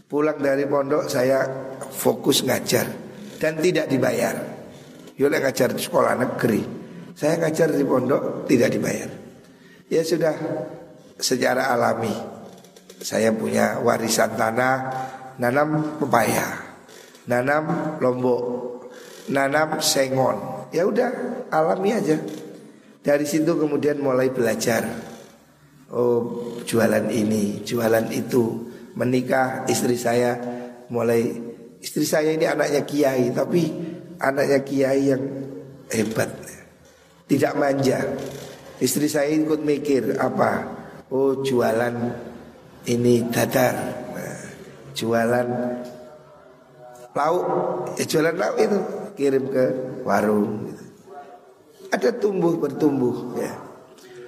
Pulang 0.08 0.38
dari 0.38 0.68
pondok 0.68 1.10
saya 1.10 1.42
fokus 1.90 2.44
ngajar 2.44 2.86
dan 3.40 3.58
tidak 3.58 3.90
dibayar. 3.90 4.36
Yola 5.18 5.42
ngajar 5.42 5.74
di 5.74 5.80
sekolah 5.82 6.14
negeri. 6.16 6.83
Saya 7.14 7.38
ngajar 7.38 7.70
di 7.70 7.86
pondok 7.86 8.50
tidak 8.50 8.74
dibayar. 8.74 9.10
Ya 9.86 10.02
sudah 10.02 10.34
secara 11.18 11.70
alami 11.70 12.10
saya 13.04 13.30
punya 13.30 13.78
warisan 13.84 14.34
tanah 14.34 14.76
nanam 15.36 16.00
pepaya, 16.00 16.58
nanam 17.28 17.96
lombok, 18.00 18.42
nanam 19.30 19.78
sengon. 19.78 20.66
Ya 20.74 20.88
udah 20.88 21.10
alami 21.52 21.94
aja. 21.94 22.18
Dari 23.04 23.28
situ 23.28 23.54
kemudian 23.54 24.00
mulai 24.00 24.32
belajar. 24.32 24.88
Oh, 25.92 26.58
jualan 26.64 27.12
ini, 27.12 27.60
jualan 27.62 28.08
itu. 28.10 28.72
Menikah 28.94 29.68
istri 29.68 29.98
saya 29.98 30.38
mulai 30.88 31.26
istri 31.82 32.06
saya 32.06 32.30
ini 32.30 32.46
anaknya 32.46 32.86
kiai 32.86 33.34
tapi 33.34 33.66
anaknya 34.22 34.62
kiai 34.62 35.02
yang 35.10 35.22
hebat 35.90 36.30
tidak 37.28 37.52
manja. 37.56 37.98
Istri 38.80 39.06
saya 39.08 39.30
ikut 39.32 39.62
mikir 39.62 40.18
apa? 40.18 40.82
Oh 41.08 41.40
jualan 41.40 41.94
ini 42.84 43.24
dadar, 43.32 43.74
nah, 44.12 44.40
jualan 44.92 45.48
lauk, 47.14 47.46
ya 47.96 48.04
jualan 48.04 48.36
lauk 48.36 48.56
itu 48.60 48.78
kirim 49.14 49.44
ke 49.48 49.64
warung. 50.02 50.68
Gitu. 50.68 50.84
Ada 51.94 52.10
tumbuh 52.18 52.58
bertumbuh 52.58 53.38
ya. 53.38 53.54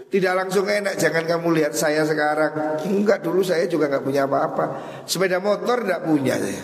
Tidak 0.06 0.32
langsung 0.38 0.70
enak, 0.70 0.94
jangan 0.96 1.26
kamu 1.26 1.50
lihat 1.60 1.74
saya 1.74 2.06
sekarang. 2.06 2.80
Enggak 2.86 3.26
dulu 3.26 3.42
saya 3.42 3.66
juga 3.66 3.90
nggak 3.90 4.06
punya 4.06 4.24
apa-apa. 4.30 4.64
Sepeda 5.04 5.42
motor 5.42 5.82
tidak 5.82 6.06
punya 6.06 6.38
saya. 6.38 6.62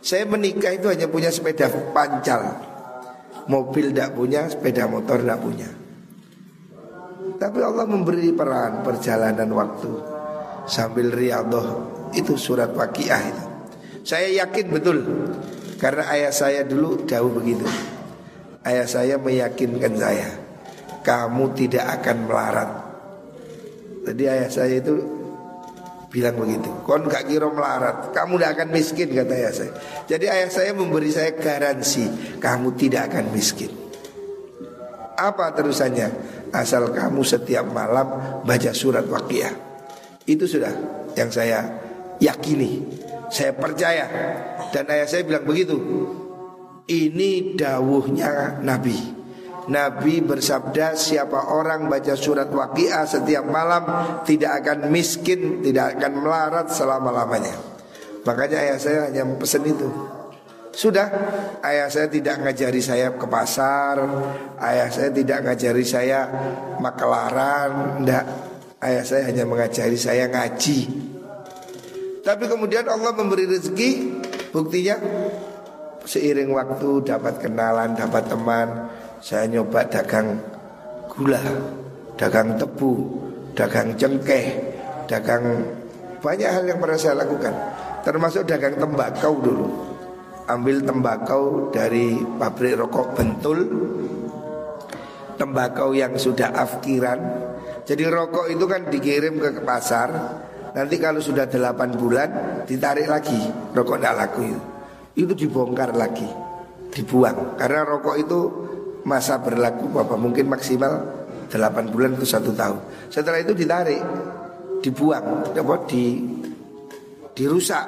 Saya 0.00 0.24
menikah 0.24 0.72
itu 0.72 0.88
hanya 0.88 1.06
punya 1.06 1.28
sepeda 1.28 1.68
pancal. 1.92 2.73
Mobil 3.44 3.92
tidak 3.92 4.16
punya, 4.16 4.48
sepeda 4.48 4.88
motor 4.88 5.20
tidak 5.20 5.40
punya. 5.44 5.68
Tapi 7.34 7.58
Allah 7.60 7.84
memberi 7.84 8.32
peran 8.32 8.80
perjalanan 8.80 9.50
waktu 9.52 9.90
sambil 10.64 11.12
riadoh 11.12 11.92
itu 12.16 12.38
surat 12.40 12.72
waqiah 12.72 13.22
itu. 13.28 13.44
Saya 14.04 14.44
yakin 14.44 14.66
betul 14.72 14.98
karena 15.76 16.08
ayah 16.12 16.32
saya 16.32 16.64
dulu 16.64 17.04
jauh 17.04 17.28
begitu. 17.28 17.68
Ayah 18.64 18.88
saya 18.88 19.20
meyakinkan 19.20 19.92
saya, 20.00 20.28
kamu 21.04 21.52
tidak 21.52 22.00
akan 22.00 22.16
melarat. 22.24 22.70
Jadi 24.08 24.24
ayah 24.24 24.48
saya 24.48 24.80
itu 24.80 25.13
bilang 26.14 26.38
begitu. 26.38 26.70
Kon 26.86 27.10
gak 27.10 27.26
kira 27.26 27.50
melarat, 27.50 28.14
kamu 28.14 28.38
tidak 28.38 28.50
akan 28.54 28.68
miskin 28.70 29.08
kata 29.10 29.34
ayah 29.34 29.50
saya. 29.50 29.72
Jadi 30.06 30.24
ayah 30.30 30.50
saya 30.54 30.70
memberi 30.70 31.10
saya 31.10 31.34
garansi, 31.34 32.38
kamu 32.38 32.78
tidak 32.78 33.10
akan 33.10 33.34
miskin. 33.34 33.74
Apa 35.18 35.50
terusannya? 35.58 36.08
Asal 36.54 36.94
kamu 36.94 37.26
setiap 37.26 37.66
malam 37.66 38.06
baca 38.46 38.70
surat 38.70 39.02
waqiah. 39.10 39.50
Itu 40.22 40.46
sudah 40.46 40.70
yang 41.18 41.34
saya 41.34 41.66
yakini. 42.22 43.02
Saya 43.34 43.50
percaya 43.58 44.06
dan 44.70 44.86
ayah 44.94 45.06
saya 45.10 45.26
bilang 45.26 45.42
begitu. 45.42 45.74
Ini 46.86 47.58
dawuhnya 47.58 48.62
Nabi. 48.62 49.13
Nabi 49.68 50.20
bersabda 50.20 50.92
siapa 50.92 51.52
orang 51.52 51.88
baca 51.88 52.12
surat 52.12 52.52
waqiah 52.52 53.08
setiap 53.08 53.44
malam 53.48 53.84
tidak 54.28 54.64
akan 54.64 54.92
miskin, 54.92 55.64
tidak 55.64 55.96
akan 55.96 56.12
melarat 56.20 56.68
selama-lamanya. 56.68 57.56
Makanya 58.24 58.56
ayah 58.60 58.78
saya 58.80 58.98
hanya 59.08 59.24
pesan 59.36 59.64
itu. 59.68 59.88
Sudah, 60.74 61.06
ayah 61.62 61.86
saya 61.86 62.10
tidak 62.10 62.42
ngajari 62.42 62.82
saya 62.82 63.14
ke 63.14 63.26
pasar, 63.30 63.94
ayah 64.58 64.90
saya 64.90 65.14
tidak 65.14 65.46
ngajari 65.46 65.84
saya 65.86 66.20
makelaran, 66.82 68.02
enggak. 68.02 68.26
Ayah 68.82 69.04
saya 69.06 69.30
hanya 69.30 69.46
mengajari 69.46 69.96
saya 69.96 70.26
ngaji. 70.28 70.78
Tapi 72.26 72.44
kemudian 72.50 72.84
Allah 72.90 73.14
memberi 73.14 73.46
rezeki, 73.46 73.90
buktinya 74.50 74.98
seiring 76.04 76.50
waktu 76.52 77.06
dapat 77.06 77.38
kenalan, 77.38 77.94
dapat 77.94 78.24
teman, 78.28 78.68
saya 79.24 79.48
nyoba 79.48 79.88
dagang 79.88 80.36
gula, 81.08 81.40
dagang 82.20 82.60
tebu, 82.60 82.92
dagang 83.56 83.96
cengkeh, 83.96 84.52
dagang 85.08 85.64
banyak 86.20 86.44
hal 86.44 86.68
yang 86.68 86.76
pernah 86.76 87.00
saya 87.00 87.24
lakukan. 87.24 87.56
Termasuk 88.04 88.44
dagang 88.44 88.76
tembakau 88.76 89.40
dulu. 89.40 89.66
Ambil 90.44 90.84
tembakau 90.84 91.72
dari 91.72 92.20
pabrik 92.36 92.76
rokok 92.76 93.16
Bentul. 93.16 93.64
Tembakau 95.40 95.96
yang 95.96 96.20
sudah 96.20 96.52
afkiran. 96.52 97.16
Jadi 97.88 98.04
rokok 98.04 98.52
itu 98.52 98.64
kan 98.68 98.92
dikirim 98.92 99.40
ke 99.40 99.64
pasar. 99.64 100.12
Nanti 100.76 101.00
kalau 101.00 101.24
sudah 101.24 101.48
8 101.48 101.96
bulan 101.96 102.28
ditarik 102.68 103.08
lagi 103.08 103.40
rokok 103.72 104.04
tidak 104.04 104.14
laku 104.20 104.52
itu. 104.52 104.60
Itu 105.14 105.32
dibongkar 105.32 105.96
lagi, 105.96 106.28
dibuang 106.92 107.56
karena 107.56 107.86
rokok 107.86 108.16
itu 108.20 108.40
masa 109.04 109.40
berlaku 109.40 109.92
apa 110.00 110.16
mungkin 110.16 110.48
maksimal 110.48 111.24
8 111.52 111.92
bulan 111.92 112.18
itu 112.18 112.26
satu 112.26 112.50
tahun. 112.56 113.08
Setelah 113.12 113.38
itu 113.38 113.52
ditarik, 113.54 114.02
dibuang, 114.82 115.54
apa 115.54 115.74
di 115.86 116.24
dirusak 117.34 117.84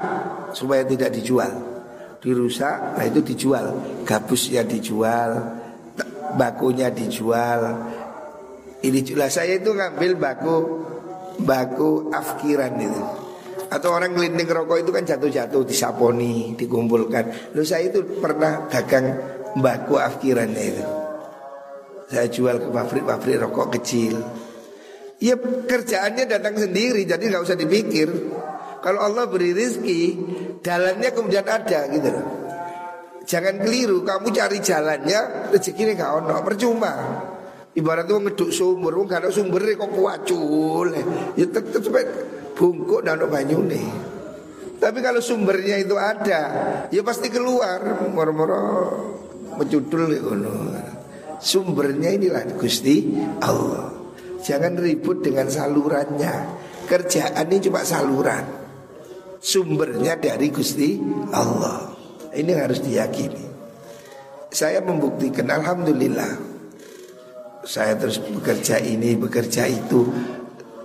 supaya 0.55 0.87
tidak 0.87 1.11
dijual. 1.15 1.51
Dirusak, 2.23 2.99
nah 2.99 3.05
itu 3.07 3.23
dijual. 3.23 3.67
Gabusnya 4.03 4.63
dijual, 4.67 5.31
bakunya 6.35 6.91
dijual. 6.91 7.61
Ini 8.83 9.01
juga 9.03 9.27
saya 9.31 9.59
itu 9.59 9.73
ngambil 9.73 10.13
baku 10.19 10.57
baku 11.43 12.11
afkiran 12.11 12.75
itu. 12.79 13.03
Atau 13.67 13.99
orang 13.99 14.15
ngelinding 14.15 14.47
rokok 14.47 14.79
itu 14.79 14.91
kan 14.95 15.03
jatuh-jatuh 15.03 15.67
disaponi, 15.67 16.55
dikumpulkan. 16.55 17.51
Lalu 17.51 17.67
saya 17.67 17.91
itu 17.91 17.99
pernah 18.23 18.71
dagang 18.71 19.11
baku 19.59 19.99
afkirannya 19.99 20.63
itu. 20.63 21.06
Saya 22.07 22.31
jual 22.31 22.63
ke 22.63 22.69
pabrik-pabrik 22.71 23.43
rokok 23.43 23.75
kecil. 23.79 24.15
Ya 25.19 25.35
kerjaannya 25.41 26.29
datang 26.29 26.55
sendiri, 26.55 27.03
jadi 27.03 27.19
nggak 27.19 27.43
usah 27.43 27.59
dipikir. 27.59 28.09
Kalau 28.85 29.03
Allah 29.03 29.27
beri 29.27 29.51
rezeki, 29.51 30.03
jalannya 30.63 31.11
kemudian 31.11 31.43
ada 31.43 31.91
gitu 31.91 32.09
loh. 32.13 32.27
Jangan 33.27 33.59
keliru, 33.59 34.07
kamu 34.07 34.31
cari 34.31 34.63
jalannya, 34.63 35.51
rezeki 35.51 35.83
ini 35.83 35.93
gak 35.99 36.13
ono, 36.23 36.47
percuma. 36.47 36.95
Ibarat 37.75 38.07
tuh 38.07 38.23
ngeduk 38.23 38.51
sumur, 38.55 38.95
gak 39.11 39.27
ada 39.27 39.35
sumber 39.35 39.67
kok 39.67 39.91
kuacul. 39.91 40.95
Ya 41.35 41.47
tetep 41.51 41.83
sampai 41.83 42.07
bungkuk 42.55 43.03
dan 43.03 43.19
banyu 43.27 43.67
nih. 43.67 43.83
Tapi 44.79 45.03
kalau 45.03 45.19
sumbernya 45.19 45.83
itu 45.83 45.99
ada, 45.99 46.43
ya 46.95 47.03
pasti 47.03 47.27
keluar, 47.27 48.07
moro-moro 48.15 48.63
mencudul 49.59 50.15
gitu. 50.15 50.31
Sumbernya 51.37 52.17
inilah 52.17 52.45
Gusti 52.57 53.13
Allah. 53.45 53.93
Jangan 54.41 54.79
ribut 54.79 55.21
dengan 55.21 55.51
salurannya. 55.51 56.35
Kerjaan 56.87 57.47
ini 57.51 57.59
cuma 57.67 57.83
saluran. 57.83 58.45
Sumbernya 59.43 60.17
dari 60.17 60.49
Gusti 60.49 60.97
Allah. 61.35 61.93
Ini 62.37 62.53
harus 62.57 62.81
diyakini. 62.85 63.57
Saya 64.57 64.81
membuktikan 64.81 65.53
Alhamdulillah 65.53 66.33
Saya 67.67 67.99
terus 67.99 68.23
bekerja 68.23 68.81
ini, 68.81 69.13
bekerja 69.19 69.67
itu 69.69 70.07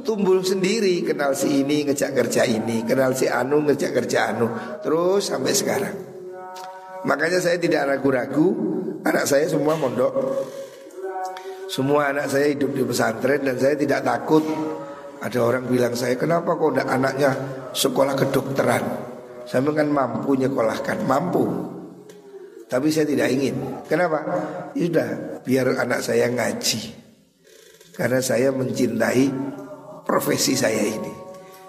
Tumbuh 0.03 0.41
sendiri 0.43 1.05
Kenal 1.07 1.37
si 1.37 1.63
ini, 1.63 1.87
ngejak 1.87 2.11
kerja 2.11 2.43
ini 2.43 2.83
Kenal 2.83 3.15
si 3.15 3.29
Anu, 3.29 3.63
ngejak 3.63 3.95
kerja 3.95 4.35
Anu 4.35 4.51
Terus 4.81 5.29
sampai 5.29 5.53
sekarang 5.55 5.95
Makanya 7.07 7.39
saya 7.39 7.61
tidak 7.61 7.95
ragu-ragu 7.95 8.80
Anak 9.01 9.25
saya 9.25 9.45
semua 9.49 9.73
mondok 9.77 10.13
Semua 11.71 12.11
anak 12.13 12.29
saya 12.29 12.53
hidup 12.53 12.71
di 12.75 12.83
pesantren 12.85 13.41
Dan 13.41 13.57
saya 13.57 13.73
tidak 13.73 14.05
takut 14.05 14.45
Ada 15.21 15.39
orang 15.41 15.65
bilang 15.65 15.93
saya 15.97 16.17
Kenapa 16.17 16.53
kok 16.57 16.73
tidak 16.75 16.89
anaknya 16.89 17.31
sekolah 17.73 18.13
kedokteran 18.13 18.83
Saya 19.49 19.65
kan 19.73 19.89
mampu 19.89 20.37
nyekolahkan 20.37 21.01
Mampu 21.05 21.71
tapi 22.71 22.87
saya 22.87 23.03
tidak 23.03 23.27
ingin. 23.35 23.83
Kenapa? 23.83 24.23
Ya 24.71 24.87
sudah, 24.87 25.09
biar 25.43 25.75
anak 25.75 25.99
saya 25.99 26.31
ngaji. 26.31 26.95
Karena 27.91 28.23
saya 28.23 28.55
mencintai 28.55 29.27
profesi 30.07 30.55
saya 30.55 30.79
ini. 30.79 31.11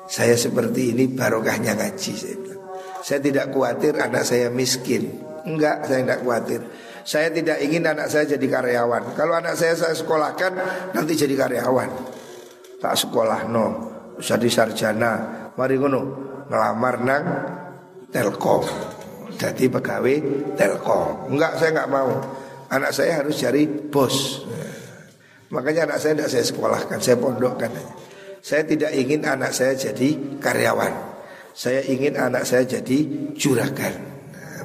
Saya 0.07 0.39
seperti 0.39 0.95
ini 0.95 1.11
barokahnya 1.11 1.75
ngaji 1.75 2.13
saya. 2.15 2.39
Saya 3.03 3.19
tidak 3.19 3.51
khawatir 3.51 3.99
anak 3.99 4.23
saya 4.23 4.47
miskin. 4.47 5.11
Enggak, 5.43 5.91
saya 5.91 6.07
tidak 6.07 6.23
khawatir. 6.23 6.61
Saya 7.03 7.29
tidak 7.35 7.59
ingin 7.63 7.83
anak 7.87 8.07
saya 8.09 8.25
jadi 8.37 8.47
karyawan. 8.47 9.19
Kalau 9.19 9.35
anak 9.35 9.59
saya 9.59 9.75
saya 9.75 9.95
sekolahkan 9.95 10.53
nanti 10.95 11.19
jadi 11.19 11.35
karyawan. 11.35 11.91
Tak 12.79 12.95
sekolah 12.99 13.47
no, 13.51 13.67
jadi 14.19 14.49
sarjana. 14.51 15.13
Mari 15.55 15.77
ngono 15.79 16.01
ngelamar 16.49 16.97
nang 17.05 17.25
Telkom 18.13 18.65
jadi 19.43 19.65
pegawai 19.67 20.17
Telkom. 20.55 21.35
Enggak, 21.35 21.59
saya 21.59 21.71
enggak 21.75 21.91
mau. 21.91 22.11
Anak 22.73 22.91
saya 22.95 23.21
harus 23.21 23.37
cari 23.37 23.67
bos. 23.67 24.47
Makanya 25.53 25.85
anak 25.93 25.99
saya 26.01 26.13
tidak 26.17 26.31
saya 26.33 26.45
sekolahkan, 26.49 26.99
saya 27.03 27.17
pondokkan. 27.21 27.71
Saya 28.41 28.63
tidak 28.65 28.91
ingin 28.97 29.29
anak 29.29 29.53
saya 29.53 29.77
jadi 29.77 30.39
karyawan. 30.41 30.93
Saya 31.53 31.85
ingin 31.85 32.17
anak 32.17 32.49
saya 32.49 32.65
jadi 32.65 32.99
juragan. 33.37 33.93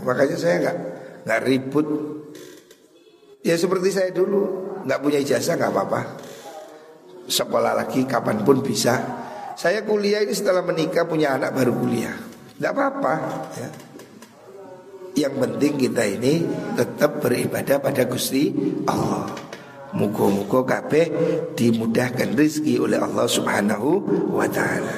Makanya 0.07 0.37
saya 0.39 0.55
enggak 0.63 0.77
enggak 1.27 1.41
ribut. 1.43 1.87
Ya 3.47 3.55
seperti 3.55 3.95
saya 3.95 4.11
dulu, 4.11 4.75
enggak 4.83 4.99
punya 4.99 5.23
ijazah 5.23 5.55
enggak 5.55 5.71
apa-apa. 5.71 6.01
Sekolah 7.31 7.79
lagi 7.79 8.03
kapan 8.03 8.43
pun 8.43 8.59
bisa. 8.59 8.99
Saya 9.55 9.87
kuliah 9.87 10.19
ini 10.19 10.35
setelah 10.35 10.59
menikah 10.59 11.07
punya 11.07 11.39
anak 11.39 11.55
baru 11.55 11.71
kuliah. 11.71 12.11
Enggak 12.59 12.71
apa-apa 12.75 13.13
ya. 13.55 13.69
Yang 15.17 15.33
penting 15.39 15.73
kita 15.79 16.03
ini 16.03 16.43
tetap 16.75 17.23
beribadah 17.23 17.79
pada 17.79 18.03
Gusti 18.03 18.51
Allah. 18.83 19.31
Mugo-mugo 19.95 20.67
kabeh 20.67 21.07
dimudahkan 21.55 22.35
rizki 22.35 22.75
oleh 22.75 22.99
Allah 22.99 23.31
Subhanahu 23.31 24.03
wa 24.35 24.45
taala. 24.51 24.97